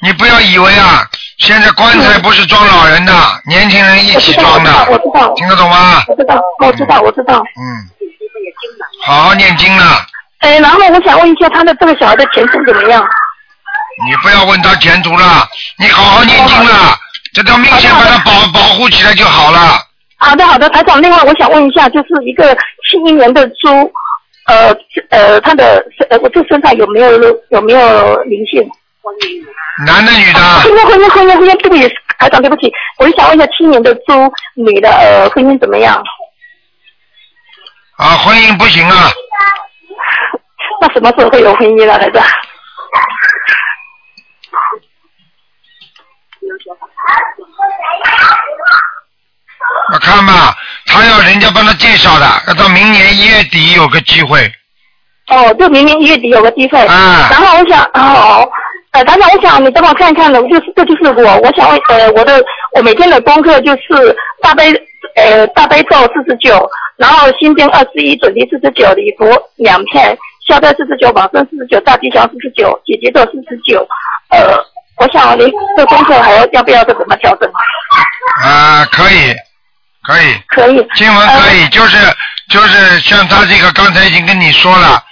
[0.00, 1.02] 你不要以为啊，
[1.38, 3.12] 现在棺材不是装老人的，
[3.48, 6.04] 年轻人一起装的知道，，我知道，听得懂吗？
[6.06, 7.34] 我知道，我知道，我知道。
[7.34, 7.66] 嗯，
[9.04, 10.06] 好好念经了，
[10.38, 13.04] 哎，然后我想问一下，他的这个小孩的前程怎么样？
[14.06, 16.96] 你不要问他前途了，你好好念经了，
[17.34, 19.78] 这条命先把它保保护起来就好了。
[20.16, 21.00] 好的，好的，台长。
[21.00, 22.54] 另外，我想问一下，就是一个
[22.88, 23.90] 七一年的猪，
[24.46, 24.74] 呃
[25.10, 27.10] 呃，他的呃，我这身上有没有
[27.50, 28.62] 有没有灵性？
[29.86, 30.40] 男的女的？
[30.60, 34.12] 婚姻婚姻婚姻婚姻，对不起，台长，对不起，我就想问一下，七年的猪
[34.54, 36.02] 女的呃婚姻怎么样？
[37.96, 39.10] 啊，婚姻不行啊，
[40.80, 42.22] 那什么时候会有婚姻啊，台长？
[49.92, 50.54] 我看吧，
[50.86, 54.50] 他要人家帮他介绍的，要到明年一月底有个机会。
[55.28, 56.78] 哦，就明年一月底有个机会。
[56.86, 58.48] 啊然后我想，哦，
[58.92, 62.42] 呃，台长，我想你帮我看一看呢，就是这就是我，我想问，呃，我的
[62.74, 64.72] 我每天的功课就是大悲，
[65.16, 73.86] 呃，大悲咒四十九，然后心经二十一，准提四十九，礼佛两片，消灾四十九，往生四十九，大吉祥四十九，姐姐咒四十九，
[74.30, 74.56] 呃，
[75.00, 77.50] 我想您这功课还要要不要再怎么调整？
[78.44, 79.34] 啊，可以，
[80.06, 80.86] 可以，可以。
[80.94, 81.96] 经文可以，就是
[82.50, 85.02] 就是像他这个刚才已经跟你说了，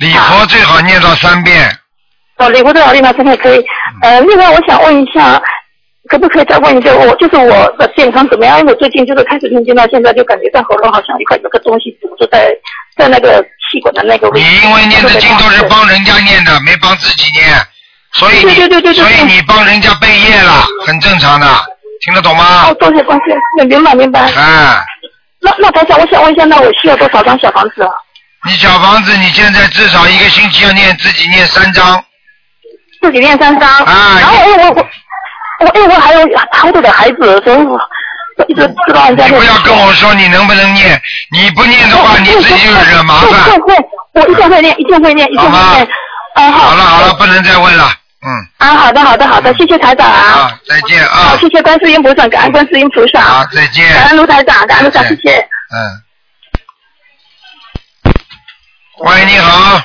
[0.00, 1.66] 礼佛最好念到三遍。
[2.36, 3.64] 哦，礼佛最好念到三遍可以。
[4.02, 5.40] 呃，另外我想问一下，
[6.10, 8.58] 可不可以再问一个，我就是我的健康怎么样？
[8.60, 12.50] 因为我最近就是开始念经到现在，就感觉在喉咙好像一块有个东西堵住在
[12.98, 14.46] 在那个气管的那个位置。
[14.46, 17.48] 你因为念的经都是帮人家念的，没帮自己念，
[18.14, 18.54] 所以你
[18.94, 21.46] 所以你帮人家背业了，很正常的，
[22.04, 22.74] 听得懂吗哦，？
[22.74, 24.20] 多谢关心，明白明白。
[24.32, 24.82] 哎，
[25.40, 27.90] 那那台长，我想问一下，那我需要多少张小房子啊？
[28.46, 32.02] 你小房子你现在至少一个星期要念自己念三张，
[33.02, 33.68] 自己念三张。
[33.68, 34.86] 啊然后我我我
[35.66, 36.20] 我因为我还有
[36.52, 37.78] 好多的孩子，所以我
[38.38, 41.00] 我一直不知道人家你不要跟我说你能不能念，
[41.32, 43.42] 你不念的话你自己就惹麻烦。
[43.44, 45.88] 会会会，我一定会念，一定会念，一定会念。
[46.34, 46.68] 啊好。
[46.70, 48.28] 好了好了，不能再问了，嗯，
[48.58, 50.20] 啊，好的好的好的，谢谢台长啊。
[50.20, 53.20] 啊，再见好，啊，谢谢观世音菩萨，感恩观世音菩萨。
[53.20, 53.94] 啊，再见。
[53.94, 55.48] 感恩卢台长，感恩卢台长，谢谢。
[55.70, 56.02] 嗯。
[58.98, 59.80] 喂，你好。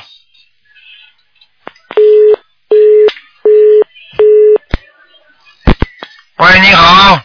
[6.38, 7.20] 喂，你好。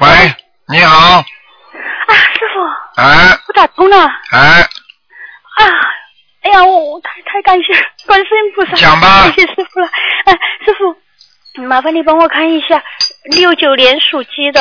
[0.00, 0.34] 喂，
[0.66, 1.18] 你好。
[1.18, 1.22] 啊，
[2.34, 3.96] 师傅，哎我打通了。
[4.32, 5.62] 哎，啊，
[6.42, 7.72] 哎呀，我我太太感谢
[8.78, 9.88] 讲吧谢谢师傅了。
[10.26, 10.32] 哎，
[10.64, 12.82] 师傅，麻烦你帮我看一下
[13.24, 14.60] 六九年属鸡的，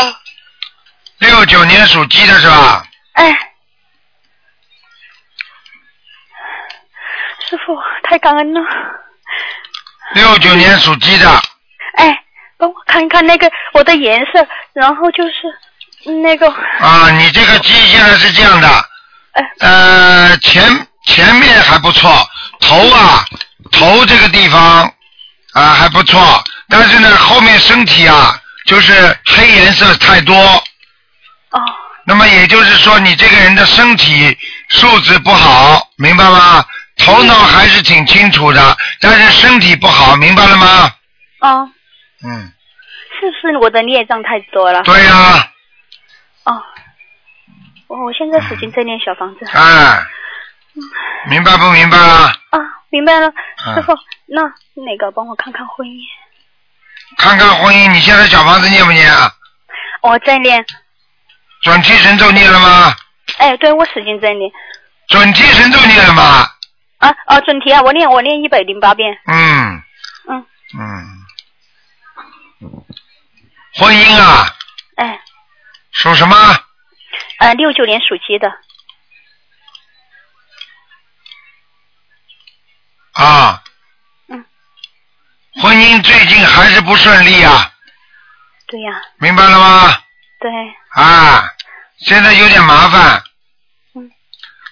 [1.19, 2.85] 六九年属鸡的是吧？
[3.13, 3.31] 哎，
[7.49, 8.61] 师傅太感恩了。
[10.13, 11.27] 六九年属鸡的，
[11.97, 12.23] 哎，
[12.57, 18.67] 帮我看看那个我的颜色，然后就是那个，啊，你这个鸡现在是这样的，
[19.33, 20.63] 哎呃，前
[21.05, 22.09] 前面还不错，
[22.61, 23.25] 头啊，
[23.71, 24.91] 头这个地方
[25.53, 31.61] 啊还不错，但是呢，后面身体啊，就是黑颜色太多，哦，
[32.05, 34.37] 那么也就是说，你这个人的身体
[34.69, 36.65] 素质不好，明白吗？
[36.97, 40.91] 头脑还是挺清楚的，但是身体不好，明白了吗？
[41.39, 41.69] 哦，
[42.23, 42.53] 嗯，
[43.19, 44.81] 是不是我的孽障太多了？
[44.83, 45.51] 对呀、
[46.45, 46.63] 哦，
[47.87, 49.45] 我我现在使劲在念小房子。
[49.51, 50.05] 哎，
[51.29, 52.31] 明白不明白啊？
[52.51, 52.59] 啊，
[52.89, 53.27] 明白了，
[53.65, 53.93] 嗯师傅，
[54.27, 54.41] 那
[54.83, 55.99] 那个帮我看看婚姻，
[57.17, 59.31] 看看婚姻，你现在小房子念不念啊？
[60.01, 60.63] 我在念，
[61.61, 62.95] 准提神咒念了吗？
[63.37, 64.51] 哎，对我使劲在念，
[65.07, 66.47] 准提神咒念了吗？
[66.97, 69.81] 啊哦，准提啊，我念我念一百零八遍，嗯
[70.29, 70.45] 嗯，
[70.77, 71.25] 嗯。
[73.77, 74.47] 婚姻啊，
[74.95, 75.19] 哎，
[75.91, 76.35] 属什么？
[77.39, 78.49] 呃，六九年属鸡的，
[83.15, 83.61] 啊。
[84.29, 84.45] 嗯。
[85.61, 87.71] 婚姻最近还是不顺利啊，
[88.67, 89.97] 对呀、明白了吗？
[90.39, 90.51] 对，
[91.01, 91.43] 啊，
[91.99, 93.21] 现在有点麻烦。
[93.95, 94.09] 嗯。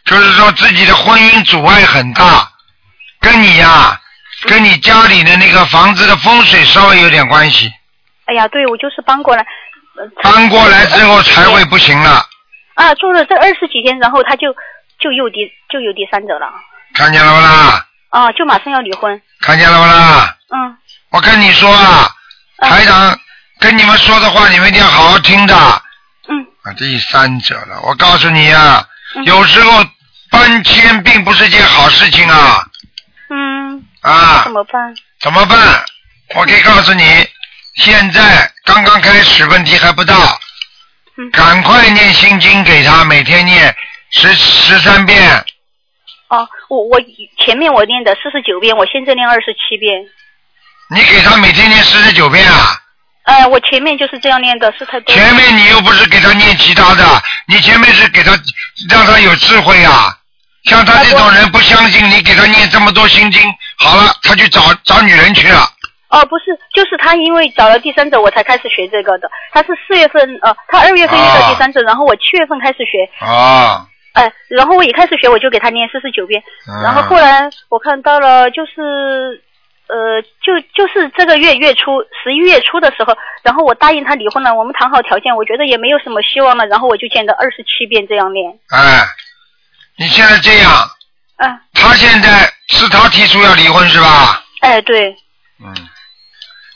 [0.05, 2.51] 就是说自己的婚姻阻碍很大，
[3.19, 3.99] 跟你呀、
[4.47, 7.71] 跟你家里的那个房子的风水稍微有点关系。
[8.25, 9.45] 哎呀，对我就是搬过来。
[9.95, 12.25] 呃搬过来之后才会不行了，
[12.73, 14.51] 啊，住了这二十几天，然后他就
[14.97, 16.47] 就又第就有第三者了，
[16.95, 17.85] 看见了不啦？
[18.13, 19.19] 啊，就马上要离婚。
[19.41, 20.37] 看见了不啦？
[20.53, 20.77] 嗯
[21.09, 22.07] 我跟你说啊，
[22.59, 23.19] 台长
[23.59, 25.55] 跟你们说的话，你们一定要好好听的。
[26.29, 26.45] 嗯。
[26.63, 29.83] 啊，第三者了，我告诉你啊，嗯有时候
[30.29, 32.63] 搬迁并不是件好事情啊
[33.29, 34.93] 嗯，啊怎，么办？
[35.19, 35.83] 怎么办？
[36.35, 37.27] 我可以告诉你，
[37.77, 40.15] 现在刚刚开始，问题还不大，
[41.17, 43.75] 嗯赶快念心经给他，每天念
[44.11, 45.43] 十十三遍，
[46.33, 46.99] 哦，我我
[47.37, 50.01] 前面我念的四十九遍，我现在念二十七遍。
[50.89, 52.73] 你给他每天念四十九遍啊。
[53.25, 55.13] 呃，我前面就是这样念的，是太多。
[55.13, 57.05] 前面你又不是给他念其他的，
[57.47, 58.31] 你前面是给他
[58.89, 60.17] 让他有智慧啊。
[60.63, 63.41] 像他这种人不相信你给他念这么多心经，
[63.77, 65.59] 好了，他去找找女人去了。
[66.09, 69.29] 哦，不是，就是他因为找了第三者，我才开始学这个的。
[69.51, 79.43] 他是四月份，呃，他二月份遇到第三者，然后我七月份开始学，啊，哎、然后我一开始学我就给他念四十九遍，嗯然后后来我看到了就是。
[79.85, 88.49] 呃，就就是这个月月初，十一月初的时候，然后我答应他离婚了，我们谈好条件，我觉得也没有什么希望了，然后我就见到二十七遍这样念。
[88.69, 89.05] 哎，
[89.97, 90.71] 你现在这样，
[91.35, 94.41] 嗯，他现在是他提出要离婚是吧？
[94.61, 95.11] 哎，对，
[95.59, 95.75] 嗯，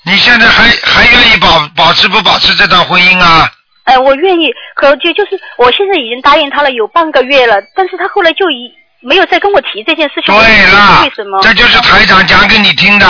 [0.04, 3.50] 你现在还还愿意保保持不保持这段婚姻啊？
[3.88, 8.70] 哎，我愿意，可就就是我现在已经答应他了有半个月了，但是他后来就一
[9.02, 10.36] 没有再跟我提这件事情。
[10.36, 13.08] 对了为什么？，这就是台长讲给你听的。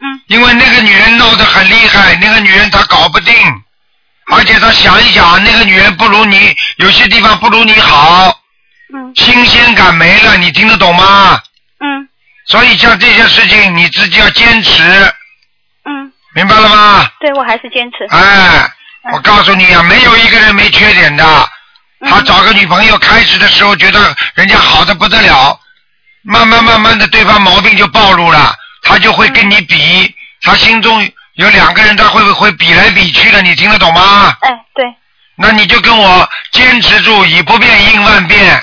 [0.00, 0.20] 嗯。
[0.26, 3.34] 因为那个女人闹得很厉害，那个女人她搞不定，
[4.32, 8.40] 而且她想一想，那个女人不如你，有些地方不如你好。
[8.92, 9.12] 嗯。
[9.14, 11.40] 新鲜感没了，你听得懂吗？
[11.80, 12.08] 嗯。
[12.46, 14.82] 所以像这些事情，你自己要坚持，
[15.84, 17.06] 嗯，明白了吗？
[17.20, 18.04] 对我还是坚持。
[18.10, 18.66] 哎，
[19.12, 21.24] 我告诉你啊，没有一个人没缺点的。
[21.24, 25.58] 嗯他找个女朋友，开始的时候觉得人家好的不得了，
[26.22, 33.42] 慢慢慢慢的对方毛病就暴露了，他就会跟你比，他心中有两个人，他会不会比来比去的？
[33.42, 34.32] 你听得懂吗？
[34.42, 34.84] 哎，对，
[35.36, 38.54] 那你就跟我坚持住，以不变应万变。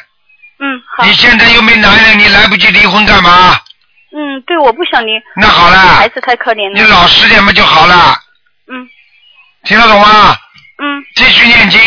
[0.61, 1.03] 嗯，好。
[1.03, 3.59] 你现在又没男人，你来不及离婚干嘛？
[4.15, 5.11] 嗯，对，我不想离。
[5.35, 6.81] 那好了孩子太可怜了。
[6.81, 8.17] 你老实点嘛就好了，
[8.71, 8.87] 嗯
[9.65, 10.35] 听得懂吗？
[10.77, 11.79] 嗯，继续念经，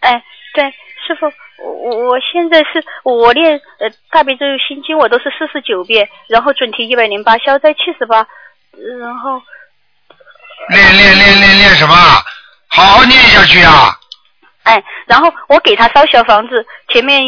[0.00, 0.22] 哎，
[0.54, 0.64] 对，
[1.06, 1.26] 师傅，
[1.62, 8.26] 我我我现在是我念呃大悲咒心经，我都是四十九遍，然后准提一百零八，消灾七十八，
[9.00, 9.42] 然后
[10.68, 11.94] 练练练练练什么？
[12.68, 13.96] 好好念下去啊！
[14.64, 17.22] 哎，然后我给他烧小房子，前面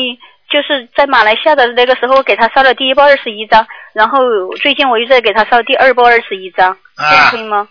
[0.51, 4.19] 就是在马来西亚的那个时候，我给他烧了第一波二十一张，然后
[4.63, 7.69] 最近我又在给他烧第二波二十一张，这样啊可以吗？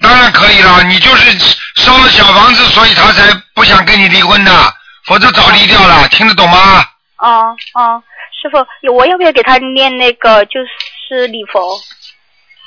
[0.00, 4.74] 当然可以了，你就是烧了小房子，所以他才不想跟你离婚的，
[5.06, 6.84] 否则早离掉了，听得懂吗？
[7.18, 8.02] 哦哦，
[8.40, 10.60] 师傅，我要不要给他念那个就
[11.08, 11.80] 是礼佛？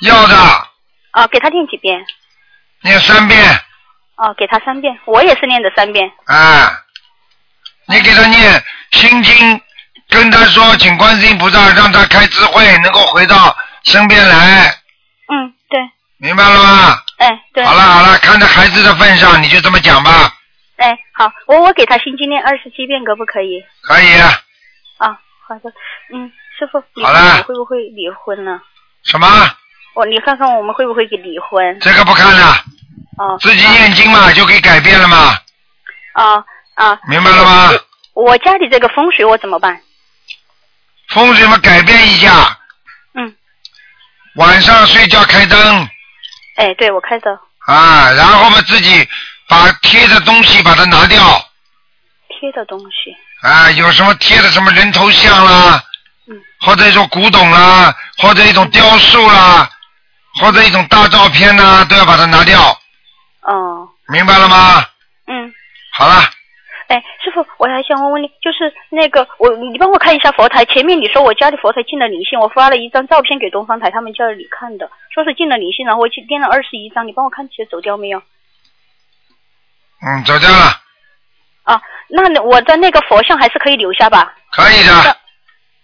[0.02, 0.36] 要的，
[1.12, 2.04] 啊，给他念几遍？
[2.82, 3.40] 念三遍，
[4.16, 6.10] 哦，给他三遍，我也是念的三遍。
[6.26, 6.70] 啊，
[7.86, 9.60] 你给他念心经，
[10.10, 14.66] 跟他说，请观世音菩萨让他开智慧，能够回到身边来，
[15.28, 15.61] 嗯，对，
[16.22, 17.02] 明白了吗？
[17.18, 17.64] 哎，对。
[17.64, 20.32] 好了好了，看在孩子的份上，你就这么讲吧，
[20.76, 23.60] 哎，好，我我给他心经念二十七遍，可不可以？
[23.82, 24.20] 可以。
[24.98, 25.72] 啊，好的，
[26.14, 28.60] 嗯，师傅，你好了看看我会不会离婚呢？
[29.02, 29.26] 什么？
[29.94, 31.80] 我你看看我们会不会给离婚？
[31.80, 32.64] 这个不看了，
[33.18, 35.16] 哦，自己念经嘛，就可以改变了嘛，
[36.12, 37.70] 啊啊，明白了吗？
[38.14, 39.80] 我家里这个风水我怎么办？
[41.08, 42.56] 风水嘛，改变一下。
[43.14, 43.34] 嗯。
[44.36, 45.88] 晚上睡觉开灯
[46.56, 49.08] 哎，对，我开的啊，然后嘛自己
[49.48, 51.18] 把贴的东西把它拿掉
[52.28, 53.16] 贴的东西。
[53.46, 55.82] 啊，有什么贴的什么人头像啦，
[56.28, 59.68] 嗯，或者一种古董啦，或者一种雕塑啦，
[60.40, 62.60] 或者一种大照片呐，都要把它拿掉，
[63.42, 64.84] 哦，明白了吗？
[65.26, 65.52] 嗯。
[65.94, 66.22] 好了，
[66.92, 70.62] 哎，师傅，我还想问问你，就是那个我，你帮我看一下佛台。
[70.66, 78.22] 前面你说我家里佛台进了灵性，我发了一张照片给东方台，他们叫你看的，说是进了灵性，然后我去垫了二十一张，你帮我看起来走掉没有？
[80.04, 80.80] 嗯，走掉了，
[81.62, 84.34] 啊，那我的那个佛像还是可以留下吧？
[84.52, 85.16] 可以的。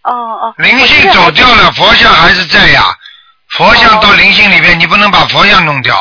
[0.03, 0.55] 哦哦。
[0.59, 2.83] 灵性走掉了，佛像还是在呀。
[3.51, 5.97] 佛像到灵性里面，你不能把佛像弄掉。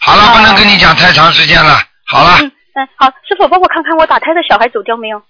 [0.00, 1.80] 好了，不能跟你讲太长时间了。
[2.06, 5.20] 好了，嗯嗯，好，师傅帮我看看我打胎的小孩走掉没有？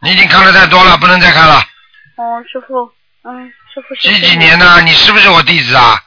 [0.00, 1.56] 你已经看的太多了，不能再看了。
[2.16, 2.90] 哦，师傅，
[3.24, 3.94] 嗯，师傅。
[3.96, 4.80] 几几年的？
[4.80, 6.00] 你是不是我弟子啊？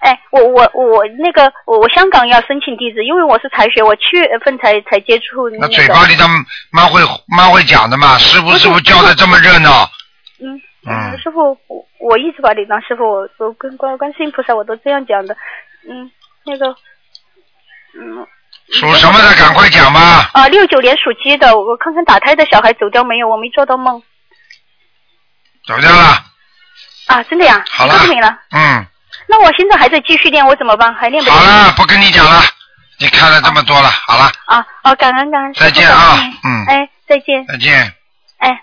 [0.00, 5.68] 哎，我我我那个我我香港要申请地址，因为我是才学，我七月份才才接触那那。
[5.68, 6.26] 嘴巴里头
[6.70, 9.88] 蛮会蛮会讲的嘛，师傅师傅叫的这么热闹。
[10.38, 10.60] 嗯。
[10.84, 15.34] 嗯师傅，我我一直把你当师傅，我我跟观观世音菩萨我都这样讲的。
[15.88, 16.10] 嗯，
[16.44, 16.76] 那个，
[17.94, 18.26] 嗯。
[18.70, 19.34] 属什么的？
[19.34, 20.30] 赶快讲吧。
[20.32, 23.28] 啊，六九年属鸡的，我看看打胎的小孩走掉没有？
[23.28, 24.02] 我没做到梦。
[25.66, 26.24] 走掉了。
[27.06, 27.62] 啊，真的呀？
[27.70, 28.28] 好了告诉你了。
[28.52, 28.86] 嗯，
[29.26, 30.94] 那我现在还在继续练，我怎么办？
[30.94, 31.40] 还练不练？
[31.40, 32.40] 好了，不跟你讲了，
[32.98, 35.52] 你看了这么多了，好了，啊啊，感恩感恩。
[35.54, 37.46] 再见啊嗯哎，再见。
[37.46, 37.92] 再见。
[38.38, 38.62] 哎。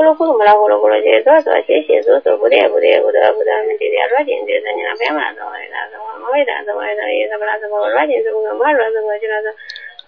[0.00, 9.52] 咕噜咕噜嘛啦咕噜咕噜去左左斜斜左左不对不对不得不得没对对软进对的你那边嘛怎么的怎么我为啥怎么的意思不啦怎么软进怎么个嘛软怎么就那是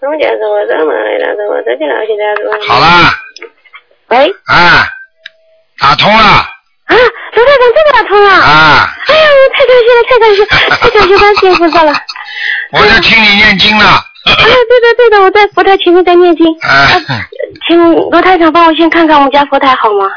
[0.01, 3.13] 中间怎么怎么来了怎么就那现在怎么好啦。
[4.09, 4.17] 喂。
[4.49, 4.81] 啊，
[5.77, 6.25] 打通了。
[6.89, 8.29] 啊，卢台长真的打通了。
[8.33, 8.89] 啊。
[9.05, 11.93] 哎呀，我太感谢了，太感谢，太感谢观世音菩萨了。
[12.73, 13.85] 我在听你念经呢。
[14.25, 16.45] 哎， 对的对的，我在佛台前面在念经。
[16.61, 16.87] 啊，
[17.67, 20.07] 请罗台长帮我先看看我们家佛台好吗？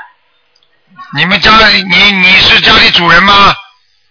[1.16, 3.54] 你们家里你你是家里主人吗？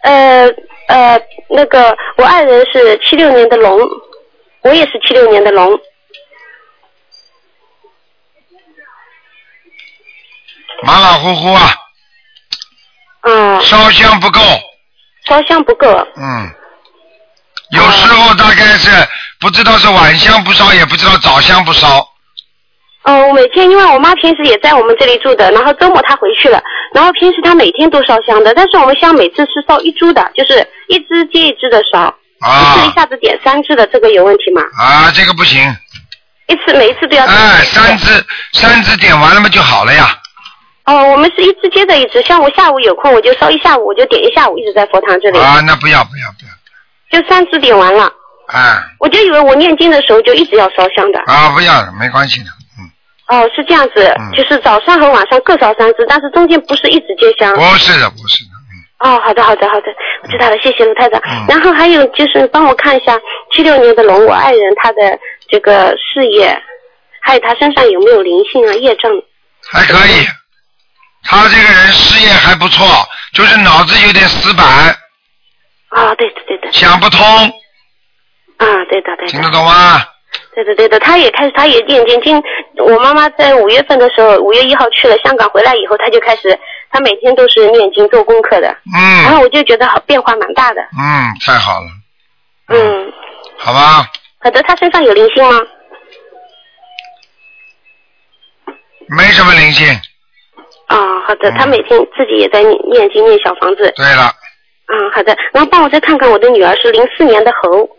[0.03, 0.47] 呃
[0.87, 3.79] 呃，那个我爱人是七六年的龙，
[4.61, 5.71] 我也是七六年的龙。
[10.83, 11.75] 马马虎虎啊。
[13.21, 13.61] 嗯。
[13.61, 14.39] 烧香不够。
[15.25, 15.87] 烧香不够。
[16.17, 16.53] 嗯。
[17.71, 18.91] 有时候大概是
[19.39, 22.07] 不知道是晚香不烧，也不知道早香不烧。
[23.03, 26.59] 嗯，我每天因为我妈平时也在我们这里住的，然后周末她回去了，
[26.93, 32.01] 然后平时她每天都烧香的，但是我们香每次是烧一株的，就是一支接一支的烧，
[32.39, 34.63] 啊不是一下子点三支的，这个有问题吗？
[34.79, 35.61] 啊，这个不行。
[36.47, 37.25] 一次每一次都要。
[37.25, 40.17] 哎，三支三支点完了嘛就好了呀。
[40.85, 45.39] 哦，我们是一支接着一支，像我下午有空我就烧一下午，我就点一下午，一直在佛堂这里。
[45.39, 48.11] 啊，那不要不要不要，就三支点完了，
[48.47, 51.19] 哎，我就以为我念经的时候就一直要烧香的。
[51.25, 52.49] 啊不要了，没关系的。
[53.27, 57.53] 哦，是这样子，嗯就是早上和晚上各烧三支，但是中间不是一直接香。
[57.55, 58.51] 不是的，不是的。
[58.99, 59.87] 哦，好的，好的，好的，
[60.23, 61.19] 我知道了，谢谢卢太长。
[61.25, 63.19] 嗯然后还有就是帮我看一下
[63.51, 66.55] 七六年的龙，我爱人他的这个事业，
[67.21, 69.11] 还有他身上有没有灵性啊、业障？
[69.71, 70.25] 还可以。
[71.23, 72.85] 他这个人事业还不错，
[73.33, 74.65] 就是脑子有点死板，
[75.89, 76.71] 啊、对对，对对。
[76.71, 77.19] 想不通，
[78.57, 79.31] 啊，对的，对的。
[79.31, 80.01] 听得懂吗？
[80.53, 82.41] 对的，对的，他也开始，他也念经经。
[82.77, 86.57] 我妈妈在五月份的时候，五月一号去了香港，回来以后，他就开始，
[86.89, 88.67] 他每天都是念经做功课的。
[88.95, 90.81] 嗯然嗯后我就觉得好变化蛮大的。
[90.81, 91.87] 嗯，太好了，
[92.69, 93.11] 嗯，
[93.57, 94.07] 好吧，
[94.39, 95.61] 好的，他身上有灵性吗？
[99.07, 99.87] 没什么灵性。
[100.87, 103.91] 啊、好的，他每天自己也在念念经念小房子。
[103.95, 104.31] 对了，
[104.87, 107.89] 嗯，好的，然后帮我再看看我的女儿是零四年的猴。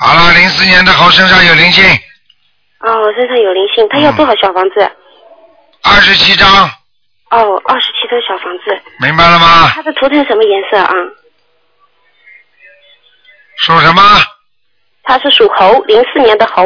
[0.00, 1.84] 好了，零四年的猴身上有灵性，
[2.80, 4.80] 哦，我身上有灵性，他要多少小房子？
[5.82, 6.48] 二十七张，
[7.30, 8.82] 哦，二十七张小房子。
[8.98, 9.68] 明白了吗？
[9.74, 10.94] 他的图腾什么颜色啊？
[13.58, 14.02] 属什么？
[15.02, 16.64] 他是属猴，零四年的猴。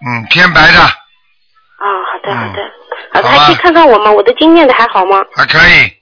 [0.00, 2.72] 嗯，偏白的，哦，好的，好的，
[3.12, 4.10] 好的，好吧还可以看看我吗？
[4.10, 5.22] 我的经验的还好吗？
[5.36, 5.92] 还可以。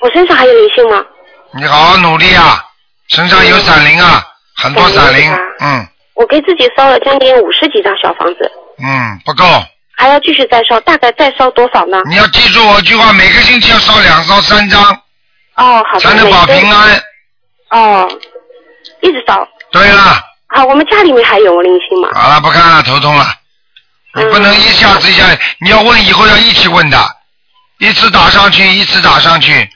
[0.00, 1.04] 我身上还有灵性吗？
[1.56, 2.64] 你好好努力啊，
[3.08, 4.26] 身上有闪灵啊，
[4.56, 9.44] 很多闪灵，嗯我给自己烧了将近五十几张小房子，嗯，不够。
[9.96, 11.98] 还要继续再烧，大概再烧多少呢？
[12.08, 14.82] 你要记住我一句话，每个星期要烧两烧三张，
[15.54, 17.02] 哦，好的，才能保平安。
[17.70, 18.08] 哦，
[19.02, 19.46] 一直烧。
[19.70, 22.08] 对了，好，我们家里面还有灵性吗？
[22.14, 23.26] 好了，不看了，头痛了。
[24.16, 25.24] 你不能一下子一下，
[25.60, 26.98] 你要问以后要一起问的，
[27.78, 29.68] 一次打上去，一次打上去，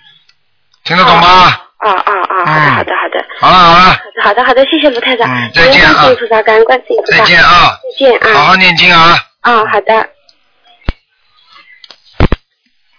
[0.85, 1.61] 听得懂吗？
[1.79, 2.45] 啊啊啊！
[2.45, 3.25] 好的，好的，好的。
[3.41, 5.29] 好了好了，好的，好的，好的，谢谢卢太长。
[5.29, 7.19] 嗯再见啊感恩观世音菩萨，感恩观世音菩萨。
[7.19, 8.35] 再见啊，再见啊。
[8.35, 9.17] 好好念经啊。
[9.43, 10.09] 啊，好的。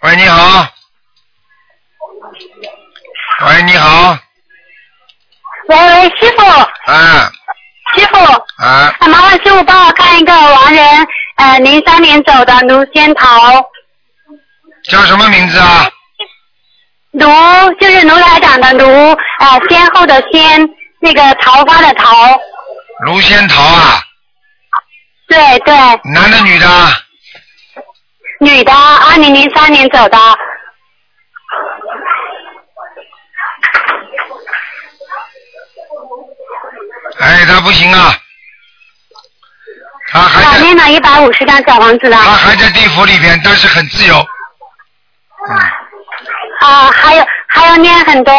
[0.02, 0.66] 喂，你好。
[3.46, 4.18] 喂，你好。
[5.68, 6.42] 喂喂，师傅，
[6.90, 7.30] 啊
[7.94, 8.16] 师傅，
[8.62, 10.84] 啊，啊麻烦师傅帮我看一个亡人，
[11.36, 13.62] 呃，零三年走的卢仙桃，
[14.88, 15.86] 叫什么名字啊？
[17.12, 17.26] 卢
[17.80, 20.68] 就是卢台长的卢，呃，先后的先，
[21.00, 22.40] 那个桃花的桃，
[23.04, 24.00] 卢仙桃啊，
[25.28, 25.74] 对对，
[26.12, 26.66] 男的女的？
[28.40, 30.18] 女的，二零零三年走的。
[37.18, 38.14] 哎，他不行啊，
[40.10, 42.16] 他还我在念了一百五十张小房子了。
[42.16, 44.24] 他还在地府里边，但是很自由。
[46.70, 48.32] 啊，还有还要念很多，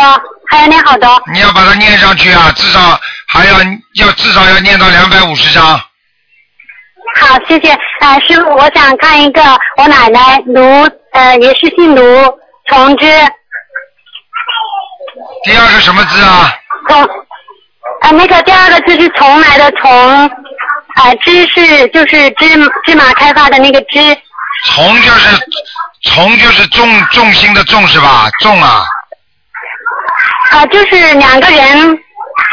[0.50, 1.22] 还要念好多。
[1.34, 2.80] 你要把它念上去啊，至少
[3.28, 3.58] 还要
[3.96, 5.64] 要至少要念到两百五十张。
[7.20, 7.78] 好，谢谢。
[8.00, 9.42] 呃，师傅，我想看一个
[9.76, 12.02] 我奶奶卢，呃，也是姓卢，
[12.70, 13.06] 从之，
[15.44, 16.54] 第二个什么字啊？
[16.88, 17.04] 从，
[18.04, 19.92] 呃，那个第二个字是从来的从，
[20.96, 22.48] 呃，芝是就是芝
[22.86, 24.18] 芝麻开发的那个芝，
[24.64, 25.36] 从就是
[26.04, 28.30] 从就是重重心的重是吧？
[28.41, 28.84] 重啊，
[30.52, 31.99] 啊、就是两个人，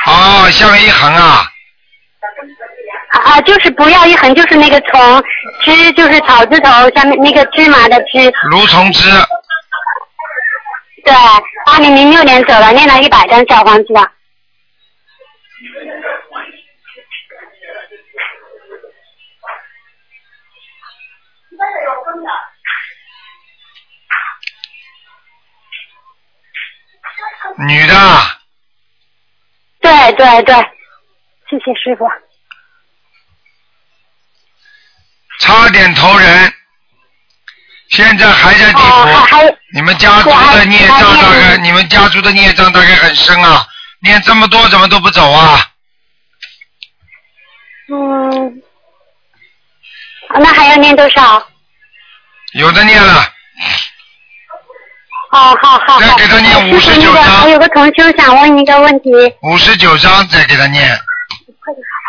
[0.07, 1.45] 哦，下面一横啊，
[3.11, 5.25] 啊、就是不要一横，就是那个从，
[5.65, 9.11] 枝就是草字头下面那个芝麻的芝，卢从枝，
[11.05, 11.15] 对，
[11.67, 14.07] 二零零六年走了，念了一百张小黄子了。
[27.67, 28.39] 女的啊，
[29.81, 30.55] 对对对，
[31.51, 32.09] 谢谢师傅。
[35.41, 36.53] 差点投人，
[37.91, 39.57] 现在还在地哦府。
[39.75, 43.67] 你们家族的孽障大概，你们家族的孽障大概很深啊，
[44.01, 45.71] 念这么多怎么都不走啊？
[47.91, 48.63] 嗯，
[50.41, 51.45] 那还要念多少？
[52.53, 53.33] 有的念了，哦，
[55.31, 56.01] 好好好。
[56.01, 59.11] 再给他念五十九章我有个同修想问一个问题。
[59.43, 60.99] 五十九章再给他念。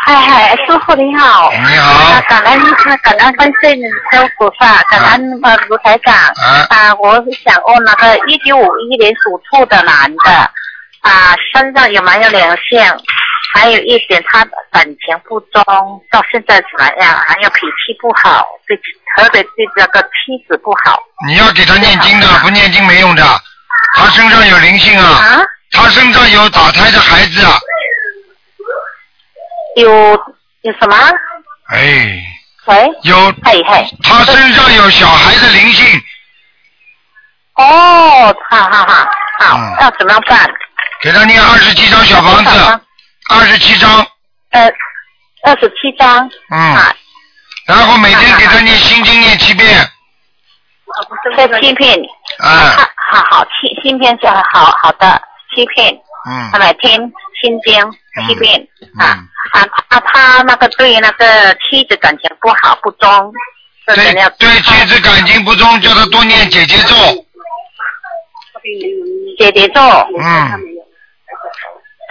[0.06, 1.52] 嗨嗨，师傅你好。
[1.52, 2.22] 你好。
[2.28, 2.60] 感恩
[3.04, 6.16] 感恩观世音菩菩萨，感恩呃卢台长。
[6.70, 6.96] 啊。
[7.02, 7.14] 我
[7.46, 10.32] 想问那个一九五一年属兔的男的，
[11.02, 12.40] 啊，身上有没有灵
[12.70, 12.82] 性？
[13.54, 15.64] 还有一点，他的感情不忠，
[16.12, 17.18] 到现在怎么样？
[17.28, 18.78] 还有脾气不好，对，
[19.16, 21.00] 特别对这个妻子不好。
[21.28, 23.24] 你要给他念经的，不念经没用的。
[23.96, 25.42] 他身上有灵性啊，啊
[25.72, 27.58] 他身上有打胎的孩子啊。
[29.78, 30.14] 有
[30.62, 30.96] 有什么？
[31.70, 32.22] 哎，
[32.66, 32.90] 喂。
[33.04, 33.16] 有。
[33.44, 33.88] 嘿嘿。
[34.04, 36.02] 他身上有小孩的灵性。
[37.56, 40.50] 哦，好好好，好，要怎么办？
[41.02, 42.82] 给他念二十七张小房子，
[43.30, 44.06] 二十七张，
[44.50, 44.72] 呃，
[45.44, 46.28] 二十七张。
[46.50, 46.96] 嗯，
[47.68, 49.88] 然后每天给他念心经念七遍，
[51.38, 52.00] 这七片。
[52.40, 52.90] 啊。
[53.12, 55.22] 好好，七芯片是好好的
[55.56, 55.94] 七片。
[56.28, 56.50] 嗯。
[56.52, 57.00] 他每天
[57.42, 57.92] 心经
[58.28, 58.68] 七遍。
[58.98, 59.20] 啊
[59.54, 60.00] 啊啊！
[60.12, 63.34] 他那个对那个妻子感情不好不忠，
[63.86, 63.96] 对？
[64.40, 66.96] 对妻子感情不忠，叫他多念姐姐咒。
[69.38, 69.82] 姐姐咒。
[70.20, 70.79] 嗯。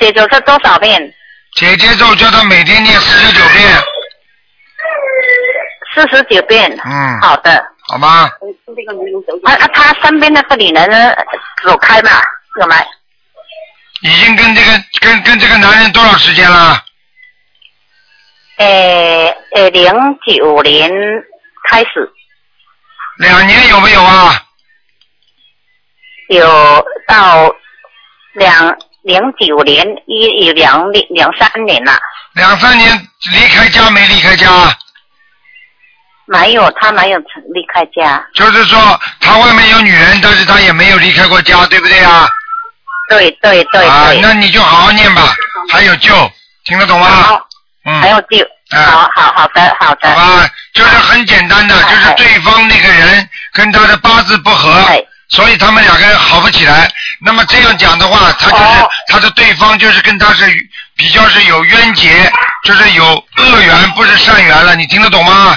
[0.00, 1.14] 姐姐是多少遍？
[1.54, 3.68] 姐姐咒叫他每天念四十九遍。
[5.94, 6.78] 四十九遍。
[6.84, 7.20] 嗯。
[7.20, 7.64] 好的。
[7.88, 8.30] 好吗？
[9.44, 9.66] 啊啊！
[9.68, 11.14] 他身边那个女人呢
[11.64, 12.10] 走开嘛？
[12.60, 12.74] 有没？
[14.02, 14.70] 已经跟这个
[15.00, 16.84] 跟跟这个男人多少时间了？
[18.58, 19.92] 呃呃，零
[20.26, 20.90] 九年
[21.70, 22.12] 开始
[23.18, 24.44] 两年有没有啊？
[26.28, 27.54] 有到
[28.34, 28.76] 两
[29.08, 31.98] 零九年一有两两两三年了，
[32.34, 34.46] 两三年离开家没离开家？
[36.26, 38.22] 没有，他没有离开家。
[38.34, 42.28] 就是说他外面有女人，但是他也没有离开过家，对不对啊？
[43.08, 45.34] 对对对啊，那你就好好念吧，
[45.72, 46.12] 还有救，
[46.64, 47.40] 听得懂吗？
[47.86, 48.02] 嗯。
[48.02, 48.46] 还有救。
[48.70, 50.10] 好好好的好的。
[50.10, 54.70] 好吧，就是很简单的，就是对方那个人跟他的八字不合，
[55.28, 56.90] 所以他们两个人好不起来。
[57.20, 60.44] 那么这样讲的话，他就是、哦他的对方就是跟他是
[60.94, 62.30] 比较是有冤结，
[62.64, 63.04] 就是有
[63.36, 64.76] 恶缘，不是善缘了。
[64.76, 65.56] 你听得懂吗？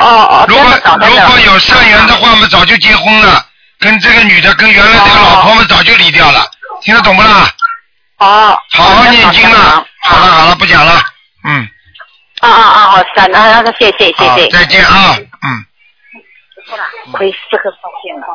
[0.00, 0.64] 哦哦，如果
[1.00, 3.44] 如果有善缘的话，我们早就结婚了，
[3.78, 6.44] 跟这个女的跟原来这个老婆们早就离掉了。
[6.82, 7.48] 听得懂不啦？
[8.18, 8.58] 哦。
[8.70, 9.86] 好好念经了。
[10.04, 11.00] 好了好了，不讲了。
[11.44, 11.68] 嗯。
[12.40, 12.90] 啊啊啊！
[12.90, 14.48] 好，感恩，谢谢谢谢。
[14.48, 15.64] 再见啊，嗯。
[17.12, 18.26] 亏这个发现了。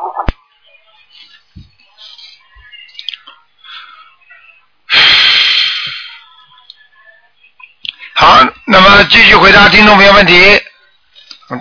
[8.16, 10.62] 好，那么继续回答听众朋友问题。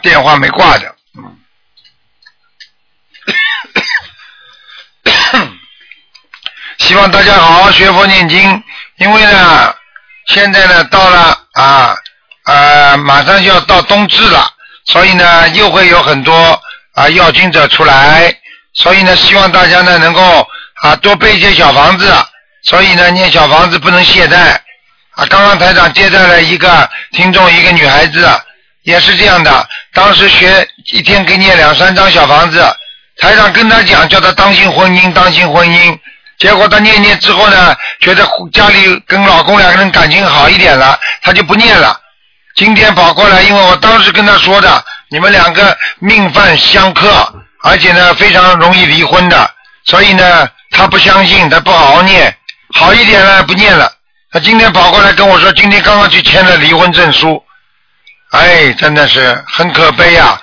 [0.03, 1.39] 电话没挂的，嗯。
[6.79, 8.63] 希望大家好好学佛念经，
[8.97, 9.75] 因为呢，
[10.27, 11.97] 现在呢到了啊
[12.45, 14.49] 呃马上就要到冬至了，
[14.87, 16.63] 所以呢又会有很多
[16.95, 18.41] 啊要经者出来，
[18.73, 20.49] 所以呢希望大家呢能够
[20.83, 22.13] 啊多备一些小房子，
[22.67, 24.37] 所以呢念小房子不能懈怠
[25.13, 25.25] 啊。
[25.31, 28.29] 刚刚台长接待了一个听众，一个女孩子
[28.83, 32.61] 也是这样的，当时学一天给念两三张小房子，
[33.19, 35.99] 台长跟他讲叫他当心婚姻，当心婚姻。
[36.39, 41.99] 结果她念念之后呢，觉得家里跟老公两个人感情好一点了，她就不念了。
[42.57, 47.11] 今天跑过来，因为我当时跟她说的，你们两个命犯相克，
[47.63, 49.51] 而且呢非常容易离婚的，
[49.87, 52.37] 所以呢她不相信，她不好好念，
[52.77, 53.91] 好一点了不念了。
[54.31, 57.43] 他今天跑过来跟我说，今天刚刚去签了离婚证书，
[58.33, 60.41] 哎，真的是很可悲呀。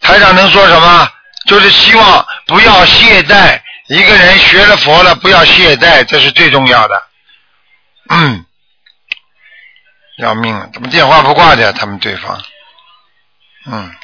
[0.00, 1.08] 台长能说什么？
[1.46, 3.60] 就是希望不要懈怠。
[3.88, 7.02] 一个人学了佛了，不要懈怠，这是最重要的。
[8.08, 8.46] 嗯，
[10.16, 11.70] 要命了，怎么电话不挂的？
[11.74, 12.42] 他们对方，
[13.66, 13.94] 嗯，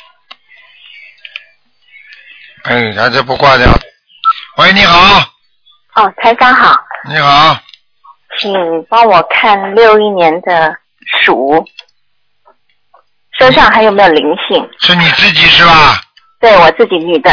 [2.64, 3.72] 哎，他这不挂掉。
[4.58, 5.32] 喂，你好。
[5.94, 6.78] 哦，台长好。
[7.08, 7.58] 你好。
[8.38, 8.52] 请
[8.88, 10.76] 帮我看六一年的
[11.22, 11.64] 鼠，
[13.38, 14.70] 身上还有没有灵性？
[14.78, 16.00] 是你自己是吧？
[16.40, 17.30] 对我自己女的。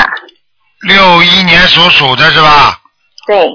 [0.82, 2.80] 六一年属鼠的是吧？
[3.26, 3.48] 对。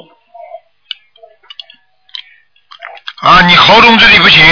[3.21, 4.45] 啊，你喉咙这里不行。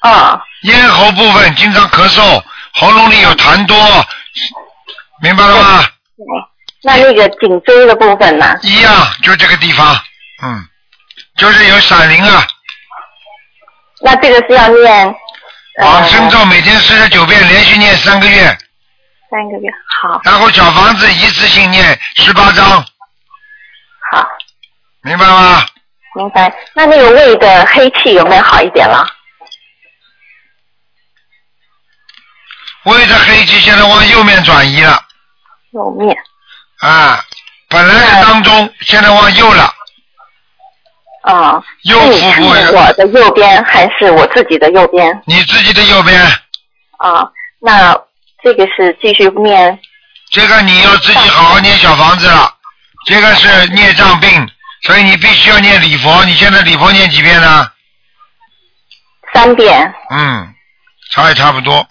[0.00, 0.40] 啊。
[0.62, 2.42] 咽喉部分经常咳嗽，
[2.74, 3.76] 喉咙里有痰多，
[5.22, 5.82] 明白了吗？
[6.16, 6.24] 对。
[6.84, 8.56] 那那个颈椎的部分呢？
[8.62, 9.96] 一样，就这个地方，
[10.44, 10.64] 嗯，
[11.38, 12.46] 就是有闪灵啊。
[14.02, 15.14] 那这个是要念。
[15.80, 18.58] 往生咒每天四十九遍，连续念三个月。
[19.30, 19.70] 三个月
[20.02, 22.84] 好，然后小房子一次性念十八章，
[24.10, 24.26] 好，
[25.02, 25.64] 明白吗？
[26.14, 26.52] 明白。
[26.74, 29.06] 那那个胃的黑气有没有好一点了？
[32.84, 35.00] 胃的黑气现在往右面转移了。
[35.72, 36.16] 右面。
[36.80, 37.22] 啊，
[37.68, 39.74] 本来是当中，现在往右了。
[41.32, 41.62] 啊。
[41.84, 42.76] 右腹部。
[42.76, 45.22] 我的右边还是我自己的右边？
[45.26, 46.20] 你自己的右边。
[46.98, 47.28] 啊，
[47.60, 47.96] 那。
[48.40, 49.76] 这个是继续念，
[50.30, 52.48] 这个你要自己好好念小房子了。
[53.04, 54.30] 这个是孽障病，
[54.84, 56.24] 所以你必须要念礼佛。
[56.24, 57.68] 你现在礼佛念几遍呢？
[59.34, 59.92] 三遍。
[60.08, 60.54] 嗯，
[61.10, 61.84] 差也差不多。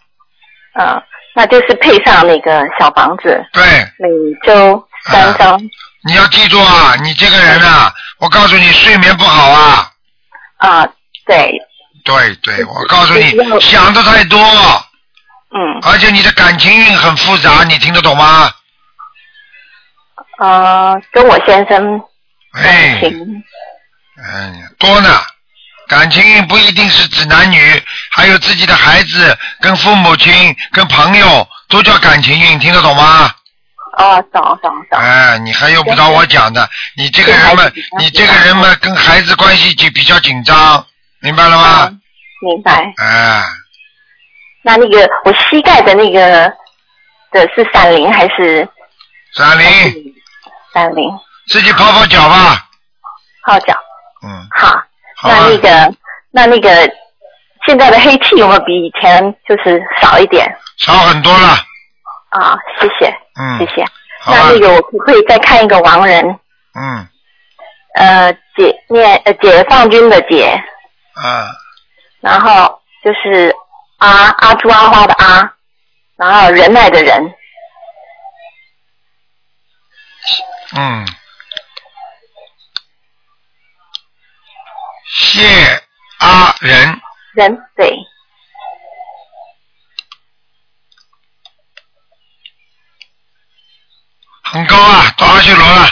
[0.75, 1.03] 啊，
[1.35, 3.45] 那就是配上那个小房子。
[3.51, 3.63] 对。
[3.99, 4.07] 每
[4.45, 5.59] 周三张。
[6.05, 9.91] 你要记住啊，你这个人啊，我告诉你，睡眠不好啊。
[10.57, 10.87] 啊，
[11.25, 11.51] 对。
[12.03, 14.39] 对对，我告诉你，想的太多。
[15.49, 18.51] 嗯，而且你的感情运很复杂，你听得懂吗？
[20.39, 21.99] 呃，跟我先生
[22.53, 23.43] 感情，
[24.23, 25.09] 哎，多呢。
[25.87, 33.33] 感情运不一定是指男女，还有自己的孩子、跟父母亲、跟朋友，都叫感情运，听得懂吗？
[33.97, 34.99] 哦，懂懂懂。
[34.99, 37.63] 哎，你还用不着我讲的，你这个人嘛，
[37.97, 40.85] 你这个人嘛，跟孩子关系就比较紧张，
[41.21, 41.91] 明白了吗？
[42.41, 42.93] 明白。
[42.97, 43.43] 哎。
[44.61, 46.51] 那那个我膝盖的那个
[47.31, 48.67] 的是闪灵还是？
[49.33, 49.65] 闪灵。
[50.73, 51.03] 闪灵。
[51.47, 52.65] 自己泡泡脚吧。
[53.45, 53.73] 泡脚。
[54.23, 54.47] 嗯。
[54.51, 54.83] 好。
[55.23, 55.95] 那那个
[56.31, 56.69] 那那个
[57.65, 60.47] 现在的黑气有没有比以前就是少一点？
[60.77, 61.57] 少很多了。
[62.29, 63.17] 啊，谢谢。
[63.39, 63.59] 嗯。
[63.59, 63.85] 谢谢。
[64.25, 66.39] 那那个我可不可以再看一个亡人？
[66.73, 67.07] 嗯。
[67.95, 70.63] 呃，解念呃解放军的解。
[71.13, 71.47] 啊。
[72.21, 73.55] 然后就是。
[73.99, 75.51] 阿阿朱阿花的阿，
[76.17, 77.33] 然后仁爱的仁。
[80.75, 81.07] 嗯。
[85.09, 85.41] 谢
[86.19, 87.01] 阿仁。
[87.33, 87.91] 仁对。
[94.51, 95.89] 很高啊，到阿修罗了。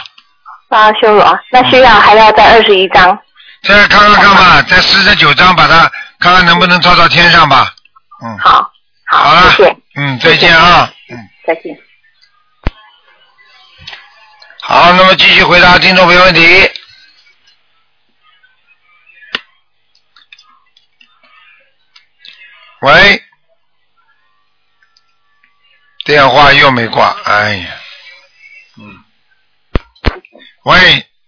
[0.70, 3.18] 到阿修罗，那需要还要再二十一张。
[3.64, 7.74] 再看看看吧，再四十九张，把它看看能不能抄到天上吧。
[8.24, 8.72] 嗯，好，
[9.08, 11.78] 好，谢谢，嗯，再见啊，嗯，再见。
[14.62, 16.72] 好，那么继续回答听众朋友问题。
[22.82, 23.24] 喂，
[26.06, 27.84] 电话又没挂，哎呀，嗯，
[30.66, 30.78] 喂，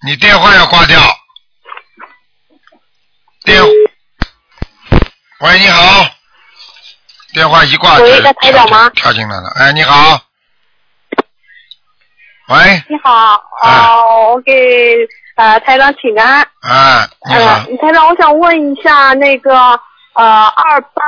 [0.04, 1.00] 你电话要挂掉，
[3.46, 3.62] 电，
[5.42, 6.06] 喂，你好。
[7.34, 8.90] 电话一挂，喂，在台长吗？
[8.96, 10.20] 跳进来了，哎，你好。
[12.48, 12.84] 喂。
[12.90, 16.42] 你好，啊，我给呃，台长请安。
[16.62, 19.56] 啊，你好呃，台长，我想问一下那个
[20.16, 21.04] 呃二八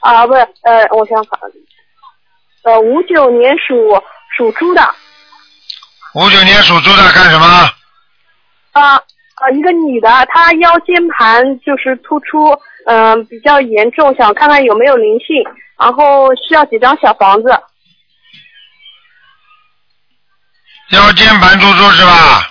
[0.00, 1.32] 啊不是呃我想想
[2.64, 3.74] 呃五九年属
[4.36, 4.94] 属猪的
[6.14, 7.46] 五九年属猪的干什么？
[8.72, 12.52] 啊啊一个女的，她腰间盘就是突出，
[12.86, 15.42] 嗯、比较严重，想看看有没有灵性，
[15.78, 17.48] 然后需要几张小房子。
[20.90, 22.48] 腰间盘突出是吧？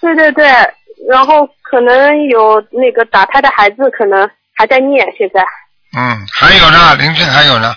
[0.00, 0.46] 对对对，
[1.08, 5.40] 然后可能有那个打胎的孩子，可能还在念，现在
[5.98, 7.74] 嗯，还有呢，灵性还有呢，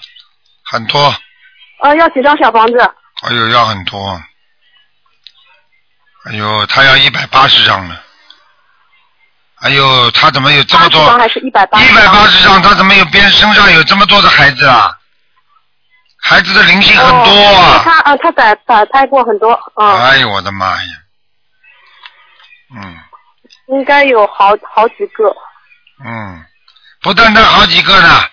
[0.69, 1.13] 很多，
[1.81, 2.77] 呃要几张小房子？
[3.21, 4.21] 哎呦，要很多。
[6.25, 7.97] 哎呦，他要一百八十张呢。
[9.61, 11.05] 哎呦，他怎么有这么多？
[11.05, 11.79] 张还是一百八？
[11.81, 14.97] 一百八十张，他怎么有边身上有这么多的孩子啊？
[16.23, 17.81] 孩子的灵性很多哦、啊！
[17.83, 20.91] 他呃他打打胎过很多，嗯，哎呦，我的妈呀！
[22.75, 22.99] 嗯
[23.67, 25.35] 应该有好好几个。
[26.05, 26.45] 嗯，
[27.01, 28.23] 不单单好几个呢，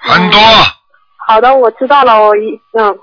[0.00, 0.40] 很多。
[1.30, 2.98] 好的，我知道了，我一嗯，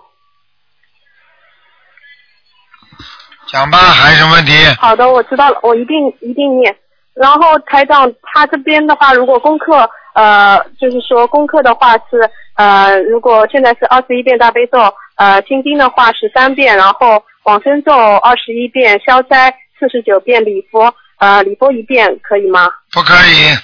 [3.48, 4.52] 讲吧，还有什么问题？
[4.82, 6.76] 好的，我知道了，我一定一定念。
[7.14, 14.78] 然后台长他这边的话，如果功课呃，就是说功课的话是呃，如果现在是二十一遍大悲咒，
[15.16, 19.50] 呃，心经的话十三遍，然后往生咒二十一遍，消灾
[19.80, 22.70] 四十九遍，礼佛呃礼佛一遍可以吗？
[22.92, 23.56] 不可以，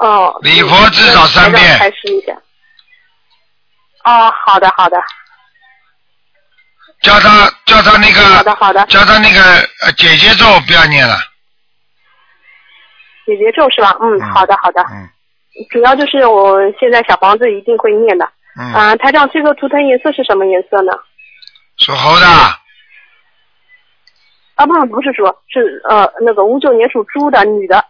[0.00, 0.38] 哦。
[0.42, 2.32] 礼佛至少三遍台长开示一下。
[4.04, 4.96] 哦，好的好的。
[7.00, 8.84] 叫他叫他那个，好的好的。
[8.86, 9.40] 叫他那个
[9.82, 11.16] 呃姐姐咒不要念了，
[13.26, 13.96] 姐姐咒是吧？
[14.00, 14.82] 嗯，好的好的。
[14.90, 15.08] 嗯。
[15.70, 18.28] 主要就是我现在小房子一定会念的。
[18.58, 18.72] 嗯。
[18.72, 20.92] 啊，台长，这个图腾颜色是什么颜色呢？
[21.78, 22.26] 属猴的，
[24.54, 27.84] 啊，不不是说，是呃那个五九年属猪的女的。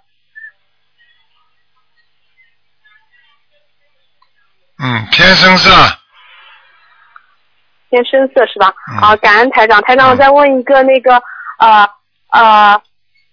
[4.84, 5.70] 嗯，偏深色，
[7.88, 8.70] 偏深色是吧？
[8.92, 9.80] 嗯好，感恩台长。
[9.80, 11.14] 台长，我再问一个那个
[11.58, 11.88] 呃
[12.30, 12.82] 呃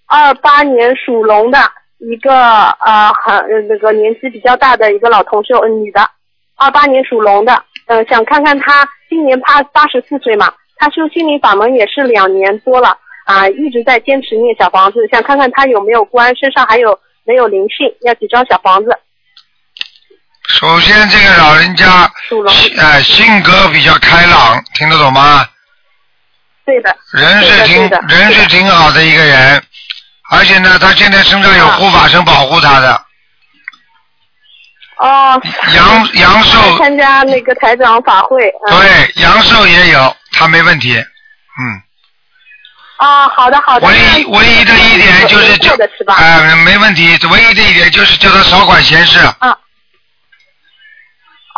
[0.08, 1.60] 二八年属龙的
[1.98, 6.10] 一个呃很呃那个年纪比较大的一个老同事，呃女的，
[6.56, 18.98] 二八年属龙的，呃想看看她今年八八十四岁嘛，她修心灵法门也是两年多了啊、一直在坚持念小房子，想看看她有没有关，身上还有没有灵性，要几张小房子？
[20.60, 22.12] 首先这个老人家，
[22.78, 25.48] 哎，性格比较开朗，听得懂吗？
[26.66, 26.96] 对的。
[27.14, 29.64] 人是挺人是挺好的一个人，
[30.30, 33.06] 而且呢，他现在身上有护法神保护他的，
[34.98, 35.42] 哦。
[35.74, 38.44] 阳阳寿参加那个台长法会。
[38.68, 40.94] 嗯、对，阳寿也有，他没问题。
[40.94, 41.82] 嗯，
[42.98, 43.88] 啊，好的好的。
[43.88, 46.16] 唯一唯一的一点就是叫的是吧？
[46.16, 49.18] 哎、没问题，唯一的一点就是叫他少管闲事。
[49.40, 49.58] 啊。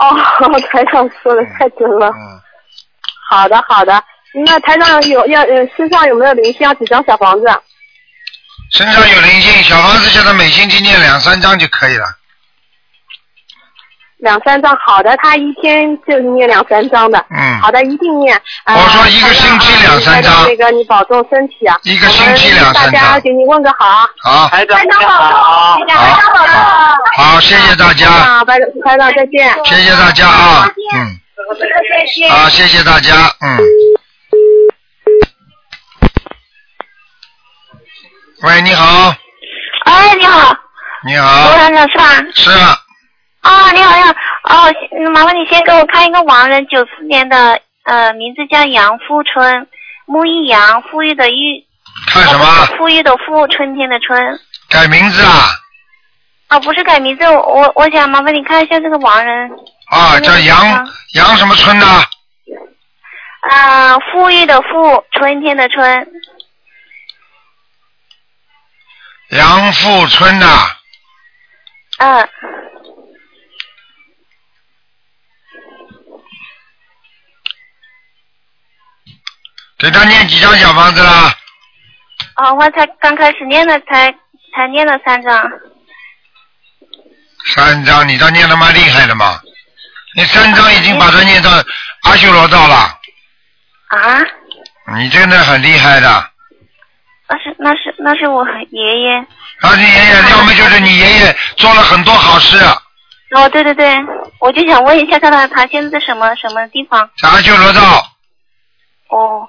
[0.09, 2.07] 哦， 台长说的太准了。
[2.07, 2.41] 嗯。
[3.29, 4.03] 好的好的，
[4.45, 6.61] 那台长有要呃身上有没有灵性？
[6.61, 7.47] 要几张小房子？
[7.47, 7.59] 啊
[8.71, 12.05] 身上有灵性，小房子现在每星期念两三张就可以了。
[14.23, 17.19] 两三张，好的，他一天就念两三张的。
[17.29, 18.33] 嗯好的，一定念。
[18.63, 21.77] 啊、我说一个星期两三张那个你保重身体啊。
[21.83, 24.07] 一个星期两三大家给你问个好啊。
[24.23, 26.55] 好，台长好，台长保重。
[27.17, 29.53] 好，谢谢大家，啊，台台长再见。
[29.65, 31.19] 谢谢大家啊，嗯，
[31.59, 33.11] 再见好，谢谢大家，
[33.41, 33.59] 嗯。
[38.43, 39.13] 喂，你好，
[39.85, 40.55] 哎，你好，
[41.05, 42.05] 你好罗，台长是吧？
[42.35, 42.49] 是
[43.43, 44.09] 啊，啊，你好，你好，
[44.43, 49.67] 哦，嗯麻烦你先给我看一个亡人，九四年的，呃，名字叫杨富春，
[50.05, 51.65] 木易杨，富裕的裕，
[52.07, 52.45] 看什么？
[52.77, 54.39] 富裕的富，春天的春。
[54.69, 55.49] 改名字啊？
[56.47, 59.51] 啊，不是改名字，我我想麻烦你看一下这个亡人。
[59.91, 61.85] 啊，叫杨杨什么春呢？
[63.51, 66.07] 啊，富裕的富，春天的春。
[69.31, 70.45] 杨富春呐，
[71.97, 72.29] 嗯。
[79.83, 81.29] 给他念几张小房子了？
[82.37, 84.09] 哦，我才刚开始念了，才
[84.55, 85.51] 才念了三张。
[87.47, 89.41] 三张，你倒念的蛮厉害的嘛。
[90.15, 91.49] 你三张已经把它念到
[92.03, 92.75] 阿修罗道了，
[93.89, 94.21] 啊？
[94.95, 96.29] 你真的很厉害的。
[97.27, 99.17] 那是那是那是我爷爷。
[99.59, 102.57] 啊，你爷爷，要么就是你爷爷做了很多好事，
[103.35, 103.97] 哦，对对对，
[104.39, 107.09] 我就想问一下，看看他现在在什么什么地方？
[107.17, 107.81] 在阿修罗道。
[109.09, 109.47] 哦，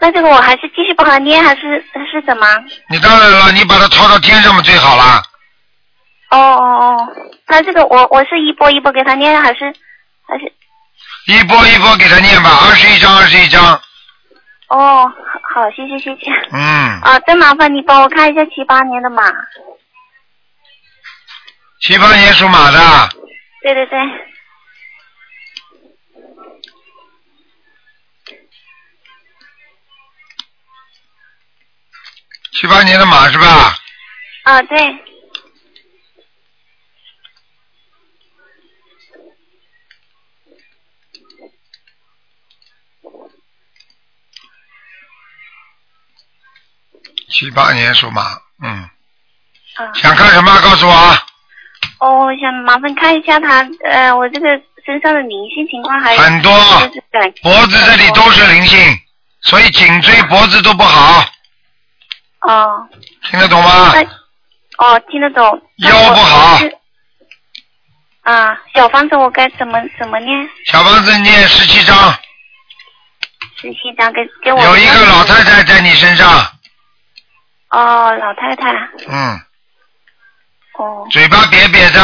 [0.00, 2.46] 那这个我还是继续帮他念，还是是怎么？
[2.90, 5.22] 你当然了，你把它抄到天上嘛最好啦。
[6.30, 7.08] 哦哦哦，
[7.46, 9.72] 那这个我我是一波一波给他念，还是
[10.26, 10.52] 还是？
[11.28, 13.80] 一波一波给他念吧，二十一章，二十一章。
[14.68, 15.06] 哦，
[15.54, 16.30] 好，好谢谢谢谢。
[16.52, 16.60] 嗯，
[17.00, 19.22] 啊，再麻烦你帮我看一下七八年的马。
[21.80, 23.08] 七八年属马的，
[23.62, 23.98] 对对对。
[32.58, 33.76] 七八年的马是吧？
[34.44, 34.78] 啊，对。
[47.28, 48.22] 七八年属马，
[48.62, 48.88] 嗯，
[49.74, 49.92] 啊。
[49.92, 50.58] 想看什么？
[50.62, 51.26] 告诉我啊。
[51.98, 54.48] 哦，我想麻烦看一下他呃，我这个
[54.86, 56.50] 身上的灵性情况还有很多
[57.42, 58.78] 脖子这里都是灵性，
[59.42, 61.22] 所以颈椎、脖子都不好，
[62.46, 62.88] 哦。
[63.30, 63.92] 听得懂吗？
[64.78, 65.44] 哦，听得懂。
[65.78, 66.58] 腰不好。
[68.22, 70.48] 啊，小房子我该怎么怎么念？
[70.66, 71.96] 小房子念十七章，
[73.60, 74.60] 十七章给给我。
[74.64, 76.28] 有一个老太太在你身上，
[77.70, 78.72] 哦，老太太。
[79.08, 79.40] 嗯，
[80.78, 82.00] 哦嘴巴瘪瘪的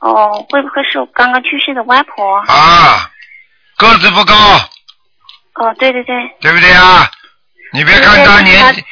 [0.00, 2.36] 哦，会不会是我刚刚去世的外婆？
[2.46, 3.10] 啊，
[3.76, 4.34] 个子不高，
[5.54, 6.14] 哦，对对对。
[6.40, 7.10] 对不对啊？
[7.72, 8.84] 你别看她年纪，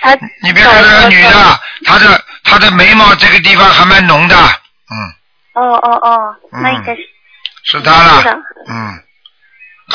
[0.42, 4.96] 你别看这个女的，她的她的眉毛这个地方还蛮浓的，嗯
[5.54, 7.02] 哦哦哦，那应该是
[7.64, 8.38] 是她了是的。
[8.68, 9.02] 嗯，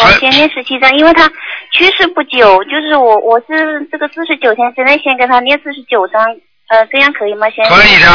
[0.04, 1.28] 我先念十七张，因为他
[1.72, 6.22] 去世不久，就是我我是这个四十九天之内先跟他念四十九张，
[6.68, 7.50] 呃，这样可以吗？
[7.50, 8.08] 先可以的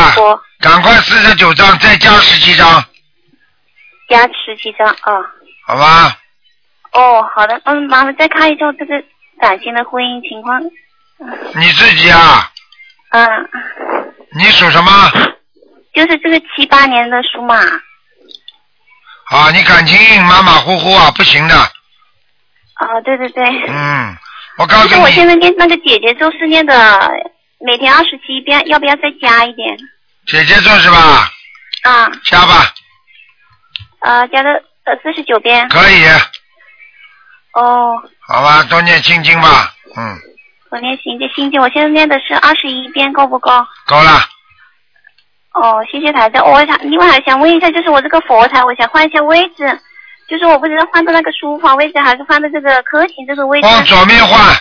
[0.60, 2.84] 赶快四十九张再加十七张，
[4.08, 5.20] 加十七张啊。
[5.66, 6.16] 好吧？
[6.92, 9.02] 哦，好的，嗯，麻烦再看一下这个
[9.40, 10.60] 感情的婚姻情况。
[11.54, 12.50] 你自己啊，
[13.10, 13.28] 嗯，
[14.36, 14.90] 你属什么？
[15.92, 17.56] 就是这个七八年的属马。
[19.26, 21.54] 啊，你感情马马虎虎啊，不行的。
[22.74, 23.44] 啊，对对对。
[23.68, 24.16] 嗯，
[24.56, 27.10] 我告诉你是我现，在念那个姐姐咒是念的
[27.60, 29.76] 每天二十七遍，要不要再加一点？
[30.26, 31.28] 姐姐做是吧？
[31.82, 32.72] 啊，加吧，
[34.00, 34.50] 呃，加到
[34.84, 35.68] 呃四十九遍。
[35.68, 36.04] 可以，
[37.52, 40.18] 哦，好吧，多念心经吧，嗯，
[40.70, 43.50] 我念心经，心经我现在念的是二十一遍，够不够？
[43.86, 44.20] 够了。
[45.52, 46.48] 哦，谢谢台长。
[46.48, 49.80] 我想另外还想问一下，就是我这个佛台，我想换一下位置，
[50.28, 53.66] 就是我不知道换到那个书房位置，还是换到这个客厅这个位置。
[53.66, 54.56] 往左面换。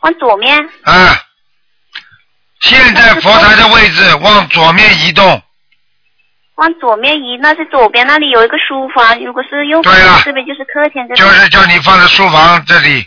[0.00, 0.58] 往左面。
[0.84, 1.08] 嗯，
[2.62, 5.42] 现在佛台的位置往左面移动，
[6.56, 9.94] 往左面移，那是左边那里有一个书房，如果是右边
[10.24, 11.16] 这边就是客厅这边。
[11.16, 13.06] 就是叫你放在书房这里，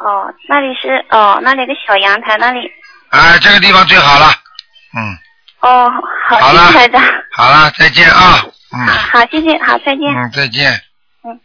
[0.00, 2.60] 哦，那里是哦，那里有个小阳台那里。
[3.10, 4.32] 哎，这个地方最好了。
[4.96, 5.18] 嗯
[5.60, 5.90] 哦，
[6.28, 7.02] 好，好了谢谢台长。
[7.32, 10.08] 好了，再见啊， 嗯好，谢谢，好，再见。
[10.16, 10.72] 嗯，再见。
[11.22, 11.38] 嗯，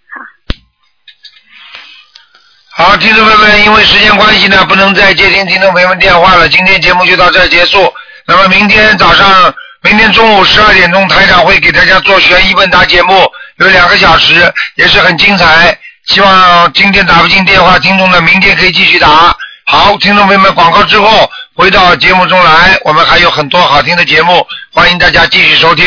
[2.77, 2.85] 好。
[2.85, 6.47] 好，听众朋友们，因为时间关系呢，不能再接听听众朋友们电话了。
[6.47, 7.93] 今天节目就到这儿结束。
[8.25, 9.53] 那么明天早上，
[9.85, 15.77] 明天中午十二点钟，台长会给大家做悬疑问答节目，有两个小时，也是很精彩。
[16.07, 19.37] 希望今天打不进电话，听众呢明天可以继续打。
[19.67, 25.85] 好，听众朋友们，广告之后回到节目中来，我们还有很多好听的节目，欢迎大家继续收听。